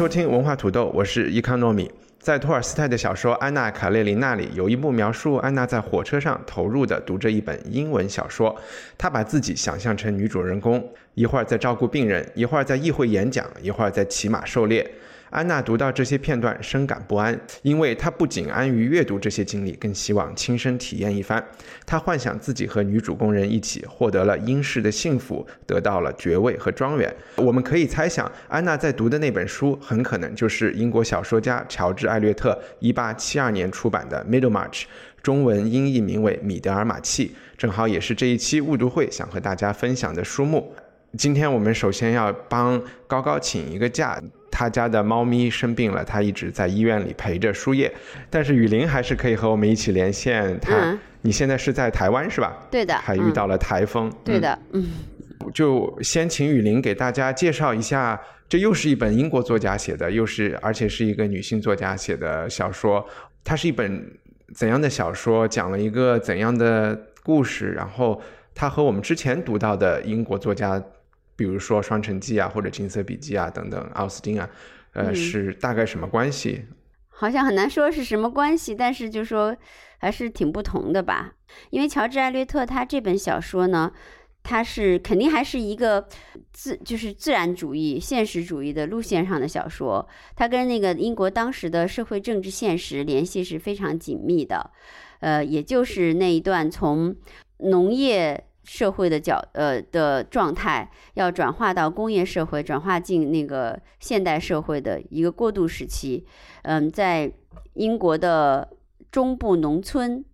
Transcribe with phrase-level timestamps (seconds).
[0.00, 1.90] 收听文化土豆，我是伊康糯米。
[2.18, 8.56] 在托尔斯泰的小说《安娜·卡列琳娜》里，有一幕描述安娜在火车上投入的读着一本英文小说，
[8.96, 14.90] 她把自己想象成女主人公，一会儿在照顾病人，一会儿在议会演讲，一会儿在骑马狩猎。
[15.30, 21.42] 安娜读到这些片段，深感不安，因为她不仅安于阅读这些经历，更希望亲身体验一番。
[21.86, 27.14] 她幻想自己和女主工人一起获得了英式的幸福，得到了爵位和庄园。
[27.36, 34.82] 我们可以猜想，安娜在读的那本书很可能就是英国小说家乔治·艾略特1872年出版的《Middlemarch》，
[35.22, 40.74] 中文音译名为《米德尔马契》，正好也是这一期误读会想和大家分享的书目。
[41.16, 47.92] 今天我们首先要帮高高请一个假，他家的猫咪生病了，他一直在医院里陪着输液，
[48.28, 50.58] 但是雨林还是可以和我们一起连线。
[50.60, 52.56] 他，嗯你现在是在台湾是吧？
[52.70, 54.08] 对的嗯还遇到了台风。
[54.08, 54.88] 嗯对的，嗯，
[55.52, 58.18] 就先请雨林给大家介绍一下，
[58.48, 63.04] 这又是一本英国作家写的，又是而且是一个女性作家写的小说。
[63.44, 64.02] 它是一本
[64.54, 65.46] 怎样的小说？
[65.46, 67.72] 讲了一个怎样的故事？
[67.72, 68.18] 然后
[68.54, 70.82] 它和我们之前读到的英国作家，
[71.40, 74.46] 比如说《双城记》啊，或者《金色笔记》啊等等，奥斯汀啊，
[74.92, 76.66] 呃，嗯是大概什么关系？
[77.08, 79.56] 好像很难说是什么关系，但是就说
[79.96, 81.32] 还是挺不同的吧。
[81.70, 83.90] 因为乔治·艾略特他这本小说呢，
[84.42, 86.06] 他是肯定还是一个
[86.52, 90.06] 自就是自然主义、现实主义的路线上的小说，
[90.36, 94.70] 他跟那个英国当时的社会政治现实联系是非常紧密的。
[95.20, 97.16] 呃，也就是那一段从
[97.60, 106.24] 农业社会的角呃的状态，要转化到工业社会，转化进那个现代社会的一个过渡时期。
[106.62, 107.32] 嗯，在
[107.74, 108.70] 英国的
[109.10, 110.24] 中部农村，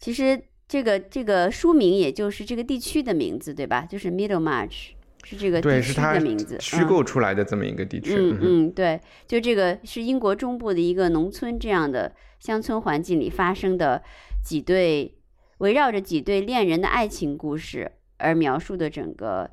[0.00, 3.86] 其实这个这个书名也就是这个地区的名字，对吧？
[3.88, 4.88] 就是 Middlemarch
[5.22, 8.16] 是这个，地区的名字，虚嗯构出来的这么一个地区。
[8.16, 14.02] 嗯哼嗯，对，就这个是英国中部的一个农村这样的乡村环境里发生的
[14.44, 15.14] 几对
[15.62, 19.48] 围绕着几对恋人的爱情故事而描述的整个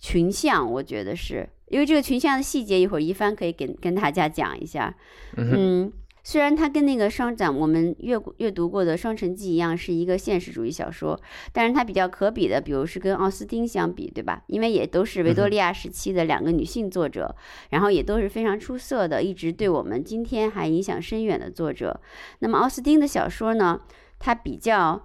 [0.00, 4.94] 群像，我觉得是因为这个群像的细节，一会儿一帆可以跟跟大家讲一下。
[5.36, 11.18] 嗯，虽然它跟那个双展我们阅阅读过的《双城记》一样是一个现实主义小说，
[11.52, 14.42] 但是它比较可比的，比如是跟奥斯汀相比，对吧？
[14.46, 17.34] 因为也都是维多利亚时期的两个女性作者，
[17.68, 22.00] 然后也都是非常出色的，一直对我们今天还影响深远的作者。
[22.38, 23.82] 那么奥斯汀的小说呢，
[24.18, 25.02] 它比较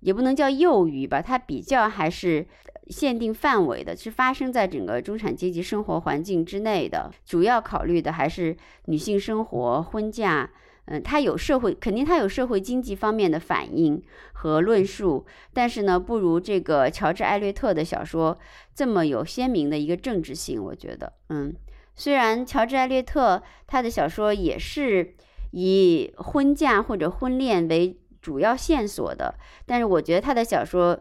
[0.00, 2.46] 也不能叫幼鱼吧，它比较还是
[2.88, 8.56] 限定范围的，是发生在整个中产阶级生活环境之内的，主要考虑的还是
[8.86, 10.50] 女性生活、婚嫁。
[10.86, 14.02] 嗯，它有社会，肯定它有社会经济方面的反应
[14.32, 18.36] 和论述，但是呢，不如这个乔治·艾略特的小说
[18.74, 20.60] 这么有鲜明的一个政治性。
[20.60, 21.54] 我觉得，嗯，
[21.94, 25.14] 虽然乔治·艾略特他的小说也是
[25.52, 29.34] 以婚嫁或者婚恋为主要线索的，
[29.66, 30.98] 但是我觉得他的小说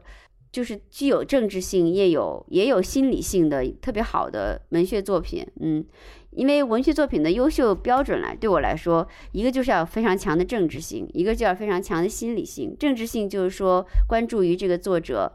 [0.51, 5.45] 就是具有政治性，也有也有心理性的特别好的文学作品。
[5.59, 5.85] 嗯，
[6.31, 12.75] 因为文学作品的优秀标准来对我来说，一个就是要非常强的政治性，一个就要非常强的心理性。
[12.79, 15.33] 政治性就是说关注于这个作者。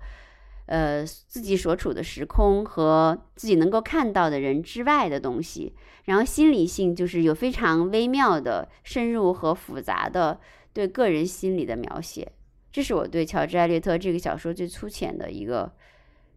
[0.66, 10.40] 呃，自己所处的时空和自己能够看到的人之外的东西，然后心理性就是有非常微妙的、深入和复杂的
[10.74, 12.30] 对个人心理的描写。
[12.70, 15.72] 这是我对乔治·艾略特这个小说最粗浅的一个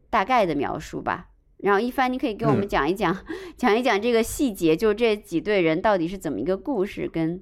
[0.09, 1.27] 大概的描述吧。
[1.57, 3.17] 然后一帆，你可以给我们嗯讲一讲，
[3.57, 7.41] 讲一讲这个细节，就这几对人到底是怎么一个故事，跟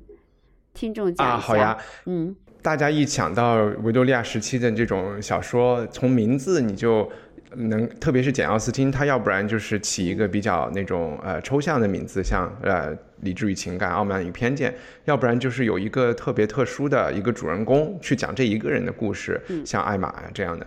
[0.73, 1.35] 听众讲一下。
[1.35, 1.77] 啊，好呀。
[2.05, 7.07] 嗯大家一想到维多利亚时期的这种小说，从名字你就
[7.55, 12.95] 能，特别是简·奥斯汀，他要不然就是起一个比较那种呃抽象的名字，像呃
[13.25, 14.71] 《理智与情感》《傲慢与偏见》，
[15.03, 20.65] 要不然就是有一个特别特殊的一个主人公去讲这一个人的故事，像艾玛呀这样的。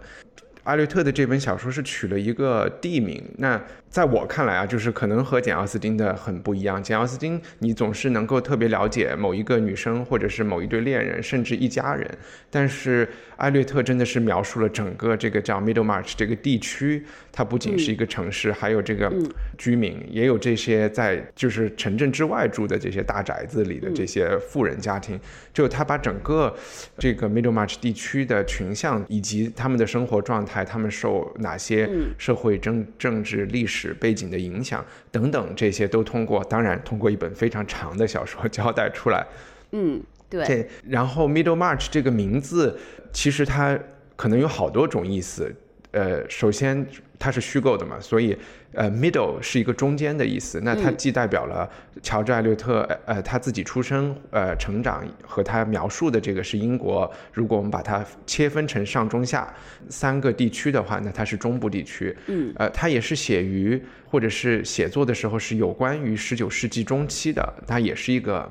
[0.64, 3.58] 艾略特的这本小说是取了一个地名，那
[3.90, 6.82] 在我看来啊，就是可能和简·奥斯汀的很不一样。
[6.82, 12.08] 简·奥斯汀，你总是能够特别了解某一个女生，或者是某一对恋人，甚至一家人。
[12.50, 19.12] 但是艾略特真的是描述了整个这个叫 Middlemarch 这个地区，它不仅是一个城市，还有这个
[19.56, 25.19] 居民，也有这些在就是城镇之外住的这些大宅子里的这些富人家庭。
[25.52, 26.55] 就他把整个
[26.99, 39.26] 这个 Middlemarch 地区的群像以及他们的生活状态，他们受哪些社会政政治历史背景的影响等等，这些都通过当然通过一本非常长的小说交代出来。
[39.72, 42.78] 嗯，对，这然后 Middlemarch 这个名字
[43.12, 43.78] 其实它
[44.16, 45.54] 可能有好多种意思。
[45.90, 46.86] 呃，首先
[47.19, 48.37] 它是虚构的嘛，所以
[48.73, 50.61] 呃，middle 是一个中间的意思。
[50.62, 51.69] 那它既代表了
[52.03, 57.11] 乔治艾略特呃呃他自己出生呃成长和他描述的这个是英国。
[57.32, 59.53] 如果我们把它切分成上中下
[59.88, 62.17] 三个地区的话，那它是中部地区。
[62.26, 68.50] 嗯，呃，它也是写于或者是写作的时候是有关于十九世纪中期的，它也是一个。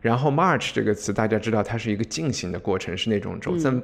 [0.00, 3.80] 然后 march 这个词，大家知道它是一个进行的过程，是那种走正、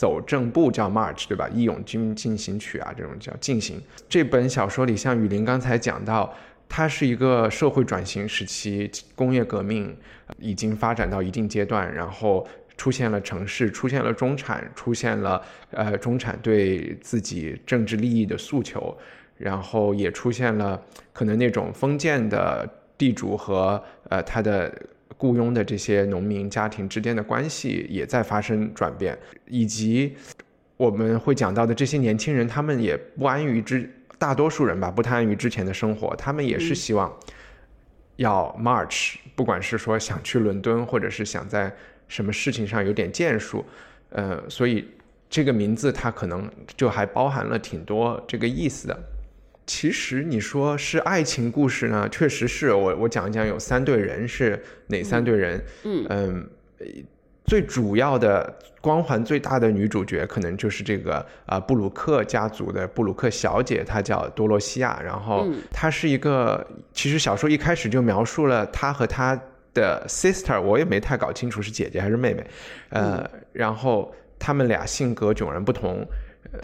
[0.00, 1.46] 走正步叫 march，对吧？
[1.52, 3.78] 义勇军进行曲啊，这种叫进行。
[4.08, 6.34] 这本小说里，像雨林刚才讲到，
[6.70, 9.94] 它是一个社会转型时期，工业革命
[10.38, 12.48] 已经发展到一定阶段，然后
[12.78, 18.96] 出现了城市，出现了中产，出现了呃中产对自己政治利益的诉求，
[19.36, 20.82] 然后也出现了
[21.12, 22.66] 可能那种封建的
[22.96, 24.74] 地主和呃他的
[25.20, 30.16] 雇佣的这些农民家庭之间的关系也在发生转变，以及
[30.78, 33.88] 我们会讲到的这些年轻人，他们也不安于之，
[34.18, 37.14] 大多数人吧，不太安于之前的生活，他们也是希望
[38.16, 41.70] 要 march，不管是说想去伦敦，或者是想在
[42.08, 43.62] 什么事情上有点建树，
[44.08, 44.88] 呃，所以
[45.28, 48.98] 这个名字它可能就还包含了挺多这个意思的。
[49.66, 56.06] 其实你说是爱情故事呢，确实是我我讲一讲有三对人是哪三对人，嗯。
[56.08, 56.48] 嗯，
[56.78, 56.86] 呃
[57.46, 65.60] 最主要的光环最大的女主角可能就是这个啊、布鲁克家族的布鲁克小姐，她叫多罗西亚，然后嗯。
[65.72, 69.36] 她是一个，其实小说一开始就描述了她和她
[69.74, 72.46] 的 sister，我也没太搞清楚是姐姐还是妹妹，
[72.90, 76.06] 呃，然后他们俩性格迥然不同。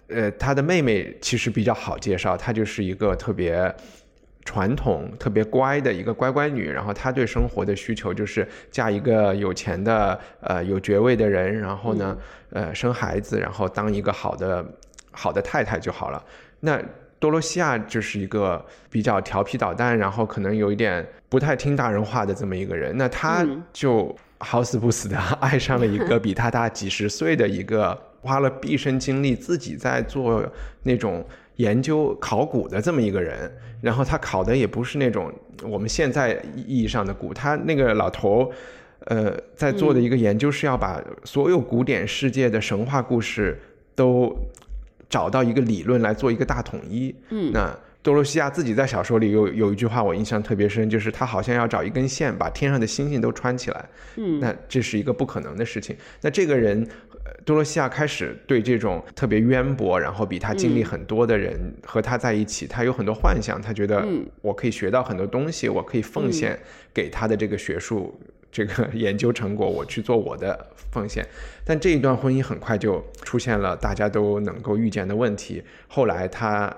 [0.08, 3.74] 呃，她的妹妹其实比较好介绍，她就是一个特别
[4.44, 6.70] 传统、特别乖的一个乖乖女。
[6.70, 12.16] 然后她对生活的需求就是嫁一个有钱的、呃有爵位的人，然后呢，
[12.50, 14.64] 呃生孩子，然后当一个好的
[15.10, 16.24] 好的太太就好了。
[16.60, 16.80] 那
[17.18, 22.96] 多罗西亚就是一个比较调皮捣蛋，然后可能有一点不太听大人话的这么一个人。
[22.96, 30.46] 那她嗯就好死不死的 爱上了一个比她大几十岁的一个，花了毕生精力自己在做
[30.82, 31.24] 那种
[31.56, 33.50] 研究考古的这么一个人。
[33.80, 35.32] 然后他考的也不是那种
[35.62, 38.52] 我们现在意义上的古，他那个老头。
[39.08, 43.56] 呃，在做的一个研究是要把所有古典世界的神话故事
[43.94, 44.34] 都
[45.08, 47.14] 找到一个理论来做一个大统一。
[47.30, 53.84] 嗯那多罗西亚自己在小说里有有一句话我印象特别深，就是他好像要找一根线把天上的星星都穿起来。
[54.14, 55.96] 嗯那这是一个不可能的事情。
[56.20, 56.86] 那这个人，
[57.24, 66.56] 呃多罗西亚开始对这种特别渊博，然后比他经历很多的人和他在一起，他有很多幻想，他觉得嗯我可以学到很多东西，我可以奉献
[66.94, 68.16] 给他的这个学术。
[68.52, 71.22] 这个 研究成果，我去做我的奉献，
[71.62, 75.62] 但这一段婚姻很快就出现了大家都能够预见的问题。
[75.88, 76.74] 后来他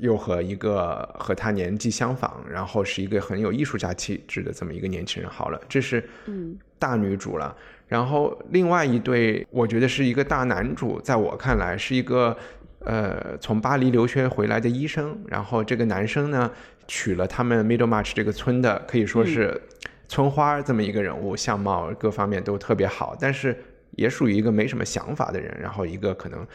[0.00, 7.54] 又和一个和他年纪相仿，然后是一个很有艺术家气质的这么一个年轻人好了，这是嗯大女主了。
[7.88, 12.34] 然后另外一对，我觉得是一个大男主，在我看来是一个
[12.80, 15.14] 呃从巴黎留学回来的医生。
[15.28, 16.50] 然后这个男生呢，
[16.88, 19.60] 娶了他们 Middlemarch 这个村的，可以说是
[20.08, 23.54] 村花这么一个人物，相貌各方面都特别好，但是
[23.96, 25.54] 也属于一个没什么想法的人。
[25.60, 26.46] 然后一个可能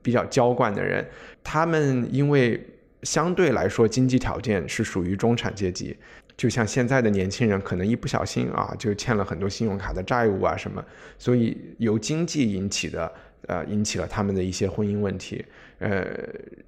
[0.00, 1.04] 比较娇惯的人，
[1.42, 2.58] 他们因为
[3.02, 5.96] 相对来说经济条件是属于中产阶级，
[6.36, 10.84] 就像现在的年轻人，可能一不小心啊就欠了很多信用卡的债务啊什么，
[11.18, 13.12] 所以由经济引起的
[13.48, 15.44] 呃引起了他们的一些婚姻问题。
[15.78, 16.06] 呃，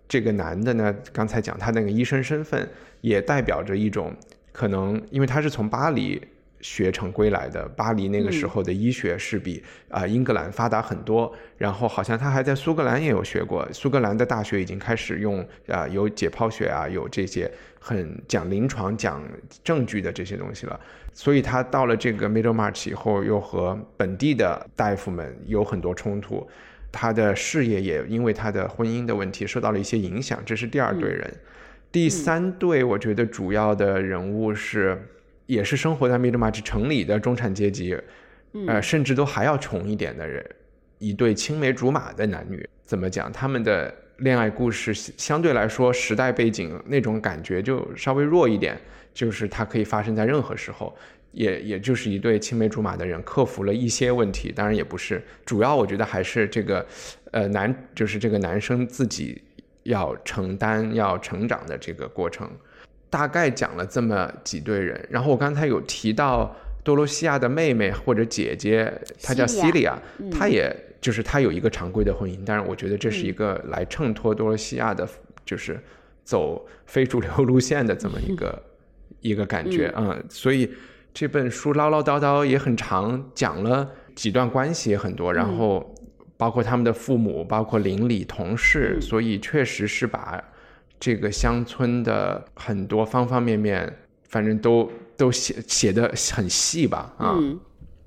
[0.09, 2.69] 这个男的呢，刚才讲他那个医生身份，
[3.01, 4.13] 也代表着一种
[4.53, 6.21] 可能，因为他是从巴黎。
[6.65, 11.31] 学成归来的，巴黎那个时候的医学是比啊、英格兰发达很多。
[11.59, 19.23] 然后好像他还在苏格兰也有学过，苏格兰的大学已经开始用啊、有解剖学啊，有这些很讲临床、讲
[19.63, 20.81] 证据的这些东西了。
[21.13, 26.49] 所以他到了这个 Middlemarch 以后，又和本地的大夫们有很多冲突，
[26.91, 30.41] 他的事业也因为他的婚姻的问题受到了一些影响。
[30.47, 31.31] 这是第二队人。
[31.93, 34.99] 第三队，我觉得主要的人物是。
[35.47, 37.97] 也是生活在 Middlemarch 城里的中产阶级，
[38.67, 40.45] 呃，甚至都还要穷一点的人，
[40.99, 43.31] 一对青梅竹马的男女，怎么讲？
[43.33, 48.81] 他们的恋爱故事相对来说时代背景那种感觉就稍微弱一点，
[49.13, 50.97] 就是它可以发生在任何时候，
[51.33, 56.87] 也也就是一对青梅竹马的人克服了一些问题，当然也不是主要，我觉得还是这个，
[57.33, 59.43] 呃，男就是这个男生自己
[59.83, 62.49] 要承担要成长的这个过程。
[63.15, 66.53] 大概讲了这么几对人，然后我刚才有提到
[66.83, 68.93] 多罗西亚的妹妹或者姐姐，
[69.23, 69.97] 她叫西利亚，
[70.33, 75.09] 她也就是她有一个常规的婚姻，但是我觉得这是一个来衬托多罗西亚的，
[75.45, 75.81] 就是
[76.25, 78.61] 走非主流路线的这么一个
[79.23, 80.69] 一个感觉嗯，所以
[81.13, 85.95] 这本书唠唠叨叨也很长，讲了几段关系也很多，然后
[86.37, 90.43] 包括他们的父母，包括邻里同事，所以确实是把。
[91.05, 97.15] 这个乡村的很多方方面面，反正都都写写的很细吧？
[97.19, 97.61] 啊，嗯，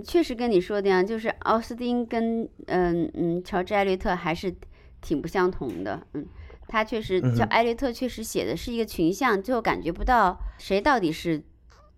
[0.04, 4.52] 确实跟你说的就是奥斯汀跟嗯嗯乔治艾略特还是
[5.00, 6.02] 挺不相同的。
[6.16, 6.26] 嗯，
[6.68, 11.44] 他确实，叫艾略特确实写的是一个群像，最后感觉不到谁到底是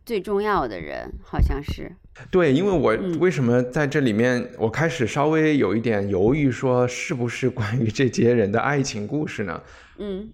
[0.05, 1.95] 最重要的人，好像是。
[2.29, 9.61] 对，因为我为什么在这里面，我开始稍微有一点犹豫，说是不是关于这些人的爱情故事呢？
[9.97, 10.29] 嗯。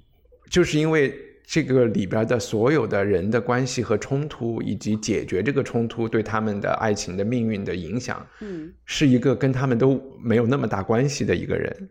[0.50, 1.14] 就是因为
[1.48, 11.90] 这个里边的所有的人的关系和冲突，以及解决这个冲突对他们的爱情的命运的影响，嗯，是一个跟他们都没有那么大关系的一个人。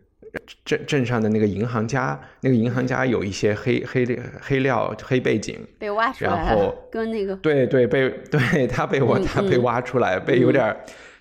[0.65, 4.05] 镇镇上的那个银行家，那个银行家有一些黑黑
[4.41, 10.75] 黑料黑背景，被挖出来然后跟那个对对被对他被我他被挖出来，被有点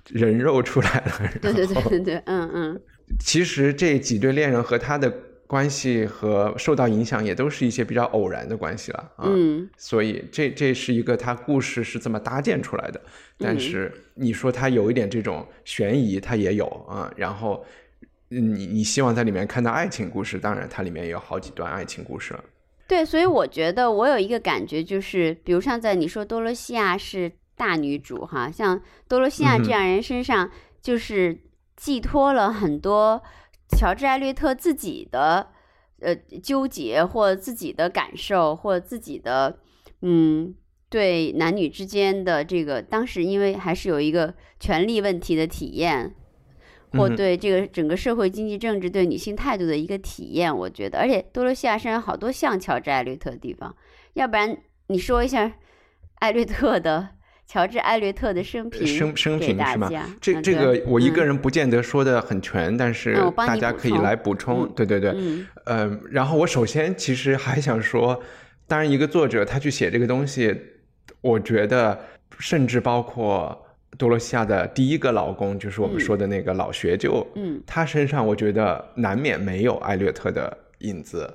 [0.08, 1.30] 人肉出来了。
[1.40, 2.80] 对对对对对，嗯嗯。
[3.20, 5.12] 其实这几对恋人和他的。
[5.46, 13.00] 关系和受到影响也都是一些比较偶然的关系了啊，嗯，所以这这是一个他故事是这么搭建出来的，
[13.38, 17.64] 但是你说他有一点这种悬疑，他也有啊，然后
[18.28, 22.42] 你你希望在里面看到爱情故事，当然它里面也有好几段爱情故事了。
[22.88, 31.38] 对，所以我觉得我有一个感觉就是，比如像在你说多罗西亚是大女主哈，像多罗西亚这样人身上就是
[31.76, 33.22] 寄托了很多。
[33.74, 35.48] 乔治·艾略特自己的
[36.00, 39.58] 呃纠结，或自己的感受，或自己的
[40.02, 40.54] 嗯，
[40.88, 46.14] 对男女之间的这个，当时因为还是有一个权力问题的体验，
[46.92, 53.74] 或对这个整个社会经济政治对女性态度的一个体验，我觉得，而且多罗西亚身上好多像乔治·艾略特的地方，
[54.14, 55.52] 要不然你说一下
[56.16, 57.10] 艾略特的。
[57.46, 59.88] 乔治·艾略特的生平，生生平是吗？
[60.20, 64.68] 这这这个我一个人不见得说的很全，但是大家可以来补充。
[64.74, 65.14] 对对对，
[65.66, 68.20] 嗯，然后我首先其实还想说，
[68.66, 70.58] 当然一个作者他去写这个东西，
[71.20, 71.98] 我觉得
[72.38, 73.66] 甚至包括
[73.98, 81.32] 多罗西亚的第一个老公，就是我们说的那个老学究，嗯，他身上我觉得难免没有艾略特的影子，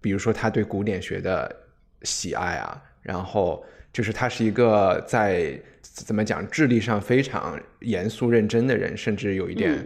[0.00, 1.54] 比如说他对古典学的
[2.02, 3.62] 喜爱啊，然后。
[3.98, 9.76] 就是他是一个在怎么讲智力上非常严肃认真的人，甚至有一点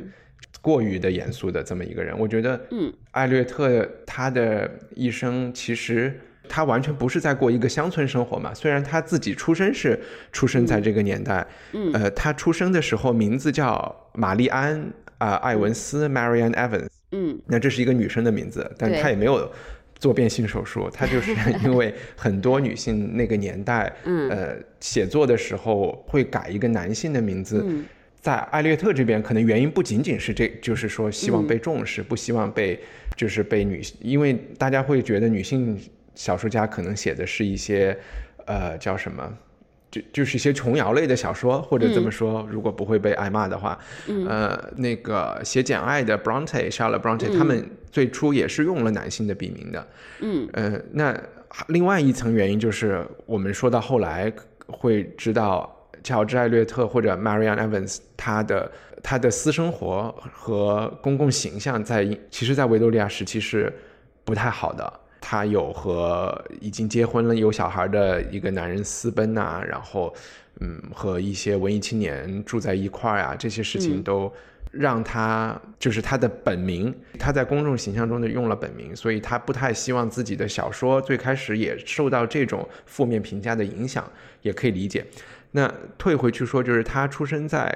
[0.61, 2.15] 过于的严肃的这么一个人。
[2.19, 8.53] 我觉得，嗯，艾略特他的一生其实他完全不是在过一个乡村生活嘛。
[8.53, 9.99] 虽然他自己出生是
[10.31, 19.51] 出生在这个年代，嗯，呃，他出生的时候名字叫玛丽安啊艾文斯 （Marianne Evans），嗯，那这是一个女生的名字，但她也没有。
[20.03, 21.33] 做变性手术， 他就是
[21.63, 23.91] 因为很多女性那个年代，
[24.29, 27.65] 呃，写作的时候会改一个男性的名字，
[28.21, 32.81] 在艾略特这边，可能原因不仅仅是这，就是说希望被重视，不希望被
[33.17, 35.81] 就是被女，因为大家会觉得女性
[36.17, 37.97] 小说家可能写的是一些，
[38.47, 39.39] 呃，叫什么？
[39.93, 43.79] 就就是一些琼瑶类的小说，或者这么说，如果不会被挨骂的话，
[44.27, 49.87] 呃，那个写《简爱》的 Bronte、Charlotte Bronte，他们最初也是用了男性的笔名的。
[50.21, 51.15] 嗯，呃，那
[51.69, 54.33] 另外一层原因就是，我们说到后来
[54.67, 55.71] 会知道，
[56.03, 58.73] 乔治·艾略特或者 Marianne Evans 他的
[59.03, 63.71] 他的私生活和公共形象在其实，在维多利亚时期是
[64.25, 64.91] 不太好的。
[65.23, 70.13] 他有和已经结婚了有小孩的一个男人私奔呐、然后
[70.61, 74.33] 嗯和一些文艺青年住在一块儿啊，这些事情嗯都
[74.73, 84.11] 让他就是他的本名，他在公众形象中的用了本名，所以他不太希望自己的小说最开始也受到这种负面评价的影响，
[84.43, 85.05] 也可以理解。
[85.55, 87.71] 那退回去说，就是他出生在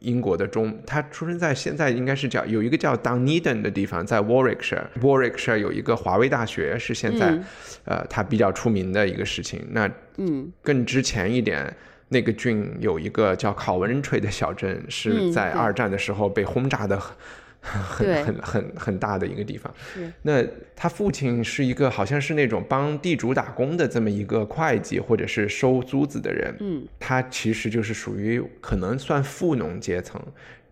[0.00, 4.84] 英国的中，他出生在现在应该是叫有一个叫 Dunedin 的地方，在 Warwickshire。
[5.00, 7.44] Warwickshire 有一个华威大学，是现在、嗯
[7.84, 9.66] 呃他比较出名的一个事情。
[9.70, 11.74] 那嗯更之前一点，
[12.08, 17.00] 那个郡有一个叫考文垂的小镇，是在二战的时候被轰炸的
[17.64, 19.72] 很很很很很大的一个地方。
[19.94, 20.12] 是。
[20.22, 20.44] 那
[20.76, 26.86] 他父亲是一个好像是那种帮地主打工的这么一个会计或者是收租子的人，嗯。
[27.00, 30.20] 他其实就是属于可能算富农阶层，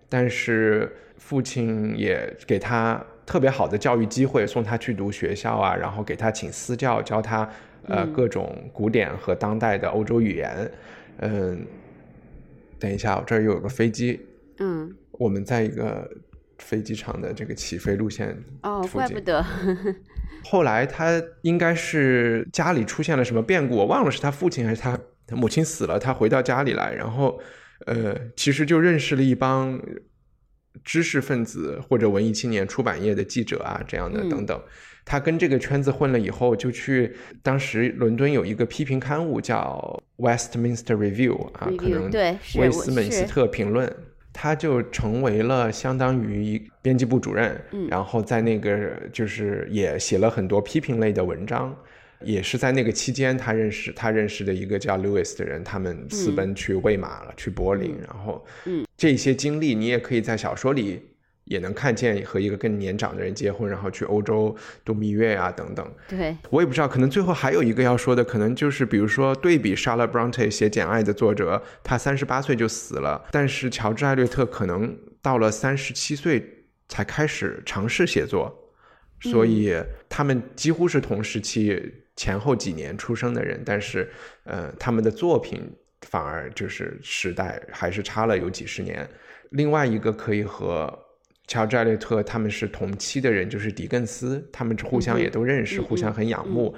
[0.09, 7.49] 但是父亲也给他特别好的教育机会，送他去读学校啊，然后给他请私教，教他
[7.87, 8.13] 呃嗯。
[8.13, 10.71] 各种古典和当代的欧洲语言。
[11.19, 11.65] 嗯，
[12.79, 14.21] 等一下，我这儿又有个飞机，
[14.59, 14.95] 嗯。
[15.13, 16.11] 我们在一个
[16.63, 19.45] 飞机场的这个起飞路线哦，怪不得
[20.45, 27.41] 后来他应该是家里出现了什么变故，我忘了是他父亲还是他他母亲死了，他回到家里来，然后
[27.87, 29.81] 呃，其实就认识了一帮
[30.83, 34.63] 知识分子或者文艺青年、出版业的记者啊这样的嗯等等。
[35.05, 42.09] 他跟这个圈子混了以后，就去当时伦敦有一个批评刊物叫 Westminster Review 啊，可能
[42.57, 43.93] 威斯敏斯特评论。
[44.33, 47.87] 他就成为了相当于一编辑部主任，嗯。
[47.89, 51.77] 然后在那个就是也写了很多批评类的文章，
[52.21, 58.85] 也是在那个期间，他认识他认识的一个叫 Louis 的人，他们私奔去魏玛了，去柏林，然后嗯。
[58.97, 61.03] 这些经历你也可以在小说里
[61.53, 65.95] 也能看见，和一个更年长的人结婚，然后去欧洲度蜜月啊等等。
[66.09, 78.73] 对，我也不知道，可能最后还有一个要说的，可能就是比如说对比 Charlotte Bronte 写《简爱》的作者，他三十八岁就死了，但是乔治·艾略特可能到了三十七岁才开始尝试写作，
[79.21, 79.75] 所以
[80.09, 81.79] 他们几乎是同时期
[82.17, 84.11] 前后几年出生的人，但是
[84.45, 85.71] 呃，他们的作品
[86.03, 89.09] 反而就是时代还是差了有几十年。
[89.51, 90.99] 另外一个可以和
[91.47, 96.75] 乔治·艾略特他们是同期的人，就是狄更斯，他们互相也都认识，嗯互相很仰慕。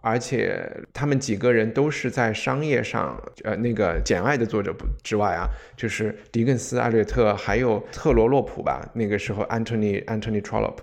[0.00, 10.78] 而且他们几个人都是在商业上，呃，那个《简爱》的作者不之外啊，就是狄更斯、艾略特，还有特罗洛普吧，那个时候 Anthony Anthony Trollope，、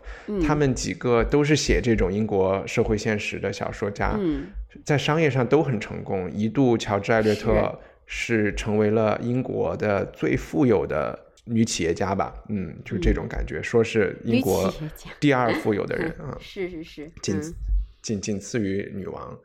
[0.46, 4.48] 他们几个都是写这种英国社会现实的小说家，嗯
[4.84, 6.30] 在商业上都很成功。
[6.30, 14.74] 一度，乔治·艾略特是成为了英国的最富有的女企业家吧，嗯，就这种感觉，说是英国
[15.20, 16.38] 第二富有的人 啊。
[16.40, 17.54] 是是是，仅嗯
[18.02, 19.38] 仅仅次于女王。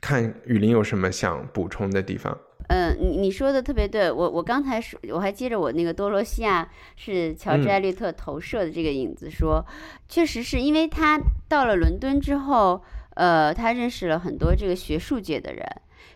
[0.00, 2.36] 看雨林有什么想补充的地方？
[2.68, 9.64] 嗯，你你说的特别对，我我刚才说，我还接着我那个多罗西亚是乔治嗯艾略特投射的这个影子说，
[10.08, 12.82] 确实是因为他到了伦敦之后，
[13.14, 15.64] 呃，他认识了很多这个学术界的人。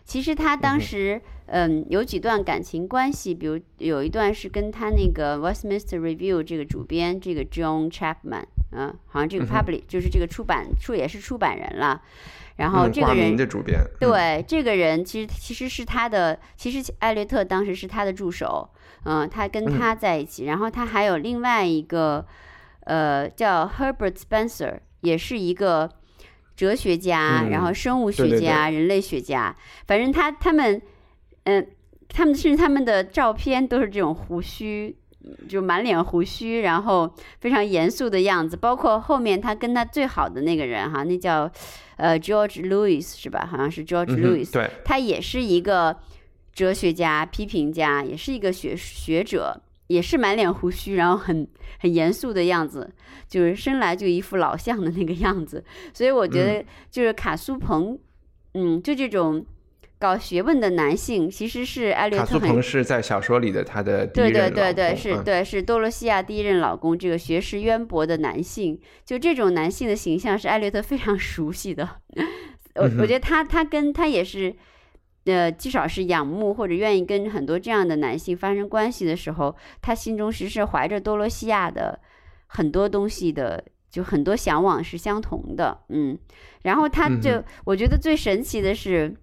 [0.09, 12.01] 其实他当时，嗯，有几段感情关系，比如有一段是跟他那个 Westminster Review 这个主编这个 John Chapman，嗯、好像这个 public、就是这个出版处也是出版人了。
[12.55, 18.67] 然后这个人名的主编，嗯，对，这个人其实其实是他的，其实艾略特当时是他的助手，
[19.03, 22.25] 嗯、他跟他在一起，然后他还有另外一个，
[22.85, 25.87] 呃，叫 Herbert Spencer，也是一个
[26.59, 29.55] 哲学家，然后嗯生物对对学家、人类学家，
[29.87, 30.81] 反正他他们，
[31.45, 31.65] 嗯、
[32.09, 34.93] 他们甚至他们的照片都是这种胡须。
[35.47, 41.49] 就满脸胡须，然后非常严肃的样子，包括后面他跟他最好的那个人哈，那叫
[41.97, 43.47] 呃 George Louis 是吧？
[43.51, 45.95] 好像是 George Louis，、对，他也是一个
[46.53, 51.47] 哲学家、批评家，也是一个学学者，也是满脸胡须，然后很
[51.79, 52.89] 很严肃的样子，
[53.27, 55.63] 就是生来就一副老相的那个样子。
[55.93, 57.99] 所以我觉得，就是卡苏鹏，
[58.53, 59.43] 嗯，就这种
[59.97, 71.89] 搞学问的男性，其实是艾略卡苏鹏是在小说里的他的第一对对任老对对，公嗯是对是多罗西亚第一任老公，这个学识渊博的男性，就这种男性的形象是艾略特非常熟悉的。
[72.75, 74.55] 我我觉得他他跟他也是，
[75.29, 81.99] 呃，至少是仰慕或者愿意跟很多这样的男性发生关系的时候，他心中其实是怀着多罗西亚的
[82.47, 86.17] 很多东西的，就很多向往是相同的，嗯。
[86.63, 89.15] 然后他就、嗯我觉得最神奇的是。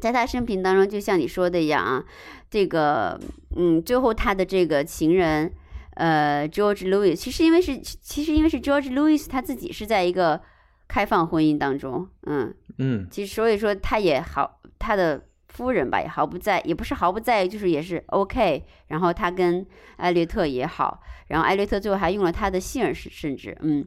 [0.00, 2.04] 在他生平当中，就像你说的一样啊，
[2.48, 3.18] 这个
[3.56, 5.52] 嗯，最后他的这个情人，
[5.94, 10.40] 呃，George Louis，其实因为是其实因为是 George Louis 他自己是在一个
[10.86, 18.64] 开放婚姻当中，嗯，嗯其实所以说他也好，他的夫人吧也毫不在，也不是毫不在意，就是也是 OK。
[18.88, 23.86] 然后他跟艾略特也好，然后艾略特最后还用了他的姓儿，甚甚至嗯，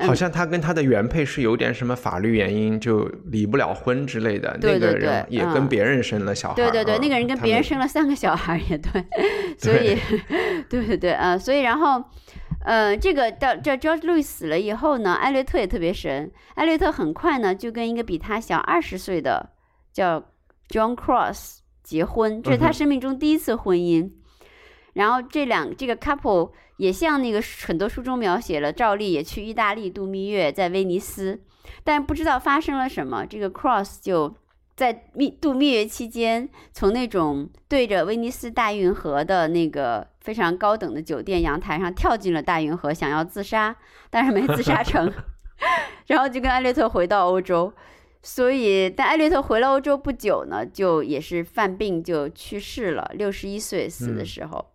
[0.00, 4.56] 好像他跟他的原配是有点什么法律原因，就离不了婚之类的。
[4.58, 6.54] 对对那个人也跟别人生了小孩。
[6.54, 9.04] 对对对，啊那个人跟别人生了三个小孩也对，
[9.58, 9.98] 所以
[10.68, 12.02] 对对对，呃，所以然后。
[12.64, 16.28] 呃，这个到这 George Louis 死了以后呢，艾略特也特别神。
[16.56, 19.50] 艾略特很快呢就跟一个比他小二十岁的
[19.96, 20.22] 叫
[20.68, 24.10] John Cross 结婚，这是他生命中第一次婚姻。
[24.92, 31.40] 然后这两这个 couple 也像那个很多书中描写了，照例也去意大利度蜜月，在威尼斯，
[31.82, 34.36] 但不知道发生了什么，这个 Cross 就
[34.74, 43.74] 在蜜度蜜月期间，从那种对着威尼斯大运河的那个非常高等的酒店阳台上跳进了大运河，想要自杀，
[44.10, 45.10] 但是没自杀成
[46.08, 47.72] 然后就跟艾略特回到欧洲。
[48.22, 54.72] 所以，但艾略特回了欧洲不久呢，就也是犯病就去世了，六十一岁死的嗯时候。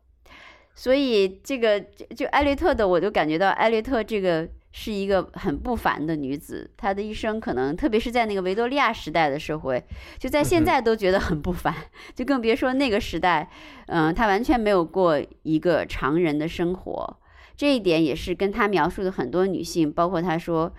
[0.74, 9.84] 所以这个就就艾略特的，我就感觉到艾略特这个是一个很不凡的女子，她的一生可能特别是在那个维多利亚时代的社会，
[10.18, 11.76] 就在现在都觉得很不凡，
[12.16, 13.50] 就更别说那个时代，
[13.88, 17.18] 嗯、她完全没有过一个常人的生活。
[17.58, 20.74] 这一点也是跟她描述的很多女性，包括她说，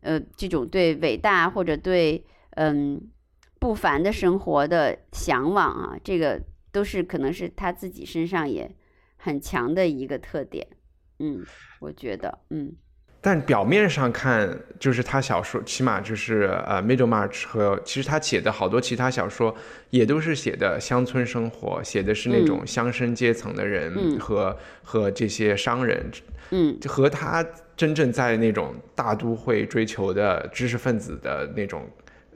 [0.00, 3.00] 呃，这种对伟大或者对嗯
[3.58, 8.70] 不凡的生活的向往啊，这个都是可能是他自己身上也
[9.16, 10.66] 很强的一个特点。
[11.18, 11.44] 嗯，
[11.80, 12.72] 我觉得，嗯
[13.22, 19.52] 但表面上看，就是他小说，起码就是呃《Middlemarch》和其实他写的好多其他小说，
[19.90, 26.08] 也都是写的乡村生活，写的是那种乡绅阶层的人嗯和、和这些商人，
[26.50, 27.44] 嗯就和他
[27.76, 31.88] 真正在那种大都会追求的知识分子的那种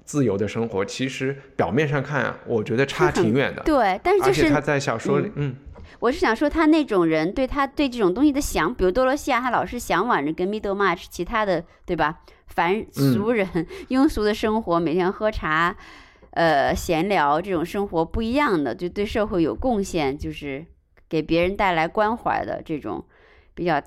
[0.05, 3.63] 自由的生活，其实表面上看，我觉得差挺远的。
[3.63, 5.57] 对，但是就是他在小说里，嗯
[5.99, 12.21] 我是想说，他那种人对他对这种东西的想，比如多罗西亚，他老是向往着跟 Middlemarch 其他的，对吧？
[12.47, 13.47] 凡俗人、
[13.91, 15.77] 庸俗的生活，每天喝茶，
[16.31, 20.65] 呃，闲聊这种生活不一样的，就对社会有贡献，就是
[21.09, 23.05] 给别人带来关怀的这种
[23.55, 23.83] 比较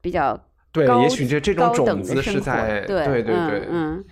[0.00, 0.38] 比较
[0.72, 2.20] 对，也许这这种种子。
[2.22, 3.34] 是在对对对对
[3.68, 4.04] 嗯嗯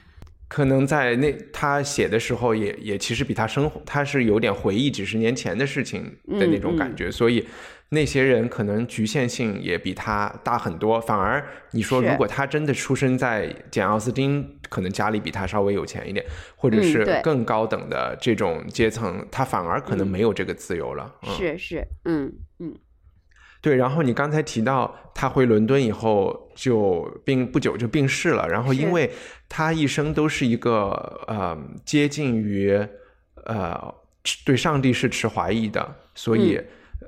[0.48, 7.46] 可能在那他写的时候也，也其实比他生活，他是有点回忆几十年前的事情的那种感觉，所以
[7.90, 11.00] 那些人可能局限性也比他大很多。
[11.00, 21.14] 反而你说，如果他真的出生在简奥斯汀，可能家里比他稍微有钱一点，或者嗯是更高等的这种阶层，他反而可能没有这个自由了。
[21.22, 22.74] 嗯是是，嗯嗯
[23.60, 29.10] 对，然后你刚才提到他回伦敦以后就病不久就病逝了，然后因为
[29.48, 30.90] 他一生都是一个
[31.26, 32.74] 呃接近于
[33.44, 33.94] 呃
[34.44, 36.60] 对上帝是持怀疑的，所以、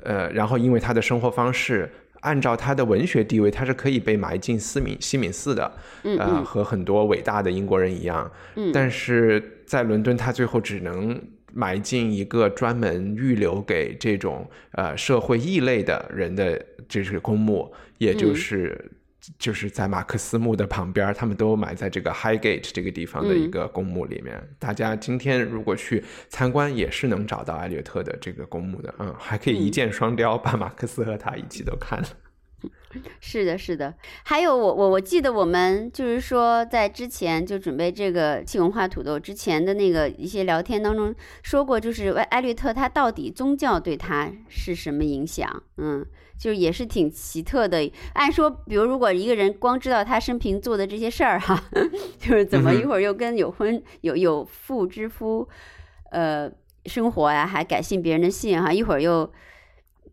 [0.04, 1.90] 嗯呃，然后因为他的生活方式。
[2.22, 5.72] 按照他的文学地位，他是可以被埋进西敏西敏寺的，
[6.04, 8.30] 呃，和很多伟大的英国人一样。
[8.54, 11.20] 嗯，但是在伦敦，他最后只能
[11.54, 18.90] 埋进一个专门预留给这种呃社会异类的人的这是公墓，也就嗯是、
[19.38, 24.42] 就是在马克思墓的旁边，他们都埋在这个 Highgate 这个地方的一嗯个公墓里面。
[24.58, 32.08] 大家今天如果去参观，也是能找到艾略特的这个公墓的，嗯，还可以一箭双雕，把马克思和他一起都看了。
[33.20, 33.94] 是的，是的，
[34.24, 45.62] 还有我我我记得我们就是说在之前就准备这个气文化土豆之前的那个一些聊天当中说过，就是艾艾略特他到底宗教对他是什么影响？
[45.78, 46.04] 嗯，
[46.38, 47.90] 就也是挺奇特的。
[48.12, 51.64] 按说，比如如果一个人光知道他生平做的这些事儿哈，
[52.18, 55.48] 就是怎么一会儿又跟有婚有有妇之夫，
[56.10, 56.50] 呃，
[56.84, 59.32] 生活呀，还改信别人的信哈，一会儿又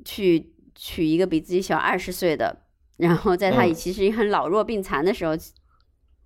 [0.05, 2.63] 去娶一个比自己小二十岁的。
[2.95, 5.33] 然后在他嗯其实很老弱病残的时候，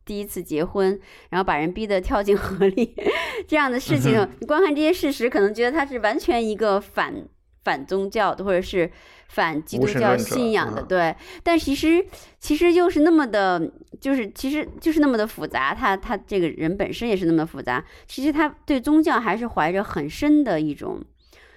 [0.06, 1.00] 第一次结婚，
[1.32, 2.96] 然后把人逼得跳进河里，
[3.48, 7.28] 这样的事情，嗯你观看这些事实，可能觉得他是完全一个反
[7.64, 8.92] 反宗教的，或者是
[9.30, 11.16] 反基督教信仰的，嗯对。
[11.44, 12.06] 但其实
[12.40, 17.86] 其实又是那么的，就是其实就是那么的复杂，他他这个人本身也是那么的复杂。
[18.08, 21.02] 其实他对宗教还是怀着很深的一种，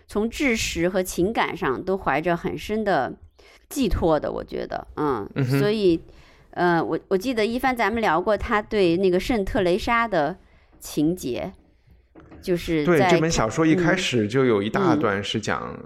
[0.06, 3.12] 从知识和情感上都怀着很深的
[3.68, 6.00] 寄托的，我觉得，嗯，嗯所以，
[6.50, 10.36] 呃，我我记得一帆咱们聊过他对那个圣特雷莎的
[10.78, 11.52] 情节，
[12.40, 15.76] 就是对这本小说一开嗯始就有一大嗯段是讲，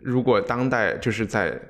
[0.00, 1.60] 如果当代就是在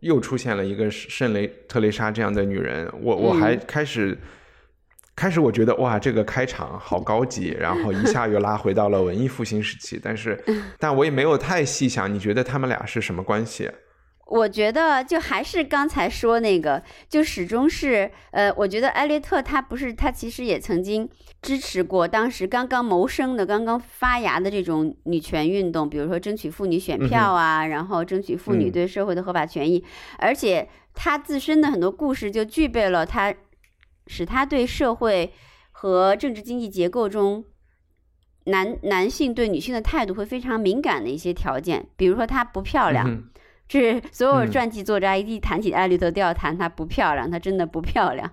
[0.00, 4.18] 又出现了一个圣雷特雷莎这样的女人，我我还嗯开始。
[5.16, 10.42] 开始我觉得哇，这个开场好高级，然后一下又拉回到了文艺复兴时期，但是，
[10.78, 13.70] 但我也没有太细想，你觉得他们俩是什么关系？
[14.26, 21.08] 我觉得就还是刚才说那个，就始终是呃，我觉得艾略特他不是他其实也曾经
[21.42, 29.84] 支持过当时刚刚谋生的、刚刚发芽的这种女权运动，比如说争取妇女选票啊，然后争取妇女嗯对社会的合法权益，
[30.18, 33.32] 而且他自身的很多故事就具备了他
[34.06, 35.32] 使他对社会
[35.70, 37.44] 和政治经济结构中。
[38.46, 43.24] 男男性对女性的态度会非常敏感的一些条件，比如说她不漂亮，嗯
[43.66, 48.30] 这是所有嗯传记作家一谈起艾略特都要谈她不漂亮，她真的不漂亮。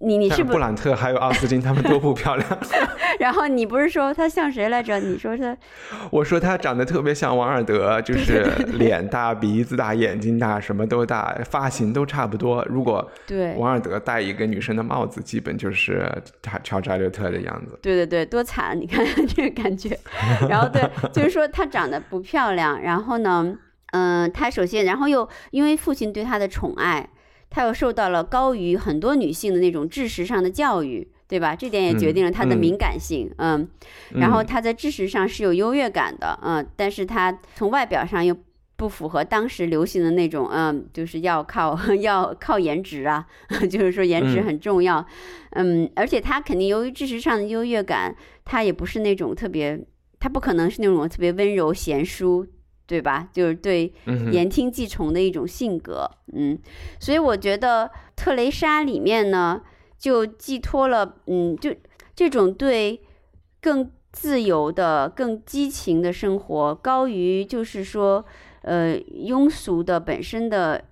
[0.00, 0.58] 你你是布？
[0.58, 2.58] 兰特还有奥斯汀他们都不漂亮。
[3.18, 4.98] 然后你不是说她像谁来着？
[5.00, 5.56] 你说她
[6.10, 12.64] 我说她长得特别像王尔德，就是脸大、鼻子大、眼睛大，什么都大，发型都差不多。
[12.68, 16.10] 如果对王尔德戴一个女生的帽子，基本就是
[16.42, 17.78] 他乔治艾略特的样子。
[17.82, 18.78] 对对对，多惨！
[18.78, 19.98] 你看 这个感觉。
[20.48, 20.82] 然后对，
[21.12, 23.56] 就是说她长得不漂亮，然后呢，
[23.92, 27.08] 嗯、她首先，然后又因为父亲对她的宠爱，
[27.50, 31.08] 她又受到了高于很多女性的那种知识上的教育。
[31.28, 31.54] 对吧？
[31.54, 33.68] 这点也决定了她的嗯敏感性，嗯
[34.14, 38.34] 然后嗯她在知识上是有优越感的，嗯，但是她从外表上又
[38.76, 43.26] 不符合当时流行的那种，嗯，就是要靠 要靠颜值啊，
[43.70, 45.04] 就是说颜值嗯很重要，
[45.50, 49.78] 嗯，而且她肯定由于知识上的优越感，她也不是那种特别，
[50.18, 52.46] 她不可能是那种特别温柔贤淑。
[52.88, 53.28] 对吧？
[53.32, 53.92] 就是对
[54.32, 56.58] 言听计从的一种性格，嗯，
[56.98, 59.60] 所以我觉得特蕾莎里面呢，
[59.98, 61.72] 就寄托了，嗯，就
[62.16, 63.02] 这种对
[63.60, 68.24] 更自由的、更激情的生活，高于就是说，
[68.62, 70.82] 呃，庸俗的本身的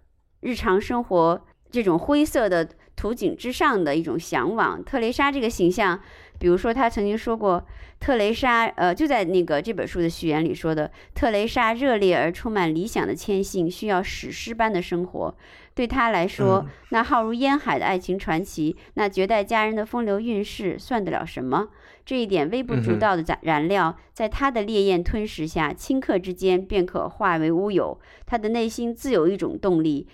[0.41, 4.85] 日常生活这种灰色的图景之上的一种向往。
[4.85, 5.99] 特蕾莎这个形象，
[6.39, 7.65] 比如说他曾经说过，
[7.99, 15.35] 特蕾莎，呃，就在那个这本书的序言里说的，特蕾莎热烈而充满理想的谦信，需要史诗般的生活。
[15.75, 21.69] 对他来说，嗯那浩如烟海的爱情传奇，那绝代佳人的风流韵事，算得了什么？
[22.05, 27.99] 这一点微不足道的燃燃料，在他的烈焰吞噬下，顷刻之间便可化为乌有。
[28.25, 30.07] 他的内心自有一种动力，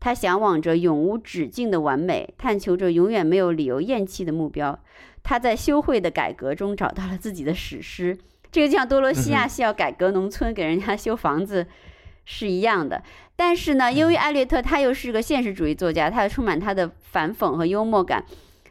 [0.00, 4.78] 他向往着永无止境的完美，探求着永远没有理由厌弃的目标。
[5.28, 8.16] 他在修会的改革中找到了自己的史诗。
[8.52, 11.66] 这个就像多罗西亚嗯需要改革农村，给人家修房子
[12.24, 13.02] 是一样的。
[13.34, 18.24] 但是呢，由于艾略特他又是个现实主义作家，他充满他的反讽和幽默感，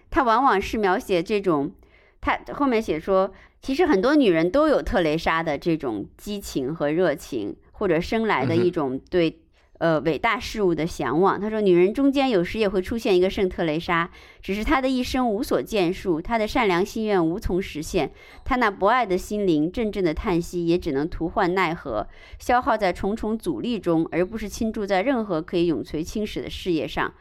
[0.09, 1.73] 他往往是描写这种，
[2.21, 9.41] 他后面写说，其实很多女人都有特蕾莎的这种激情和热情，或者生来的一种对。
[9.79, 11.39] 呃，伟大事物的向往。
[11.39, 14.09] 他说，女人中间有时也会出现一个圣特蕾莎，
[14.41, 18.11] 只是她的一生无所建树，她的善良心愿无从实现，
[18.43, 22.07] 她那博爱的心灵阵阵的叹息也只能徒唤奈何，
[22.39, 27.13] 消耗在重重阻力中，而不是倾注在任何可以永垂青史的事业上。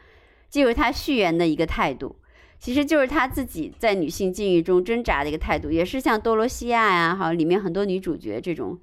[0.49, 2.15] 这就是他序言的一个态度，
[2.57, 8.79] 其实就是他自己在女性境遇中挣扎的一个态度，也是像多罗西亚呀，好里面很多女主角这种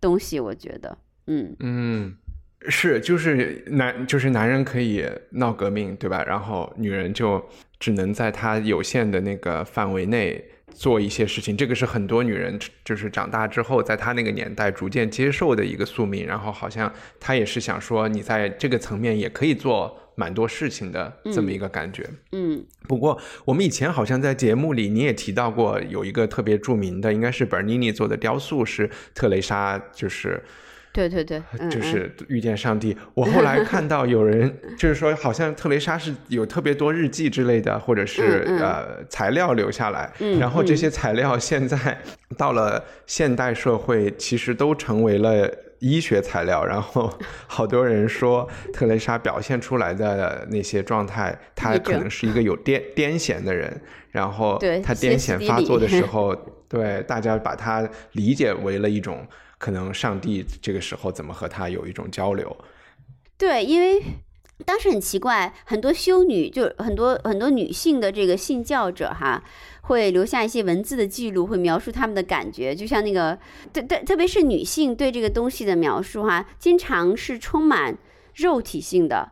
[0.00, 1.56] 东西，我觉得，嗯。
[1.58, 2.14] 嗯，
[2.66, 6.24] 是，就是男，就是男人可以闹革命，对吧？
[6.24, 7.44] 然后女人就
[7.78, 11.56] 只能在她有限的那个范围内做一些事情。
[11.56, 16.26] 这个是很多女人就是长大之后，在她那个年代逐渐接受的一个宿命。
[16.26, 22.04] 然后好像她也是想说，你在这个层面也可以做蛮多事情的这么一个感觉。
[22.32, 30.42] 嗯不过，我们以前好像在节目里你也提到过，有一个特别著名的，应该是本尼尼做的雕塑，是特蕾莎，就是
[30.92, 32.96] 对对对，就是遇见上帝。
[33.14, 38.58] 我后来看到有人就是说，好像特蕾莎是有特别多日记之类的，或者是嗯嗯。
[38.58, 40.38] 呃材料留下来，嗯。
[40.38, 40.76] 然后这嗯。
[40.76, 41.98] 些材料现在
[42.36, 45.48] 到了现代社会，其实都成为了。
[45.80, 47.08] 医学材料，然后
[47.46, 56.34] 好多人说特蕾莎表现出来的那些状态，她可能是一个有癫癫痫的人，然后对她癫痫发作的时候，
[56.68, 59.24] 对大家把她理解为了一种
[59.58, 62.56] 可能上帝这个时候怎么和他有一种交流。
[63.36, 64.02] 对，因为
[64.64, 69.42] 当时很奇怪，很多修女就很多很多女性的这个信教者哈，
[69.82, 73.38] 会留下一些文字的记录，会描述他们的感觉，就像那个
[73.72, 77.96] 对对，特别是女性对这个东西的描述哈，经常是充满
[78.34, 79.30] 肉体性的。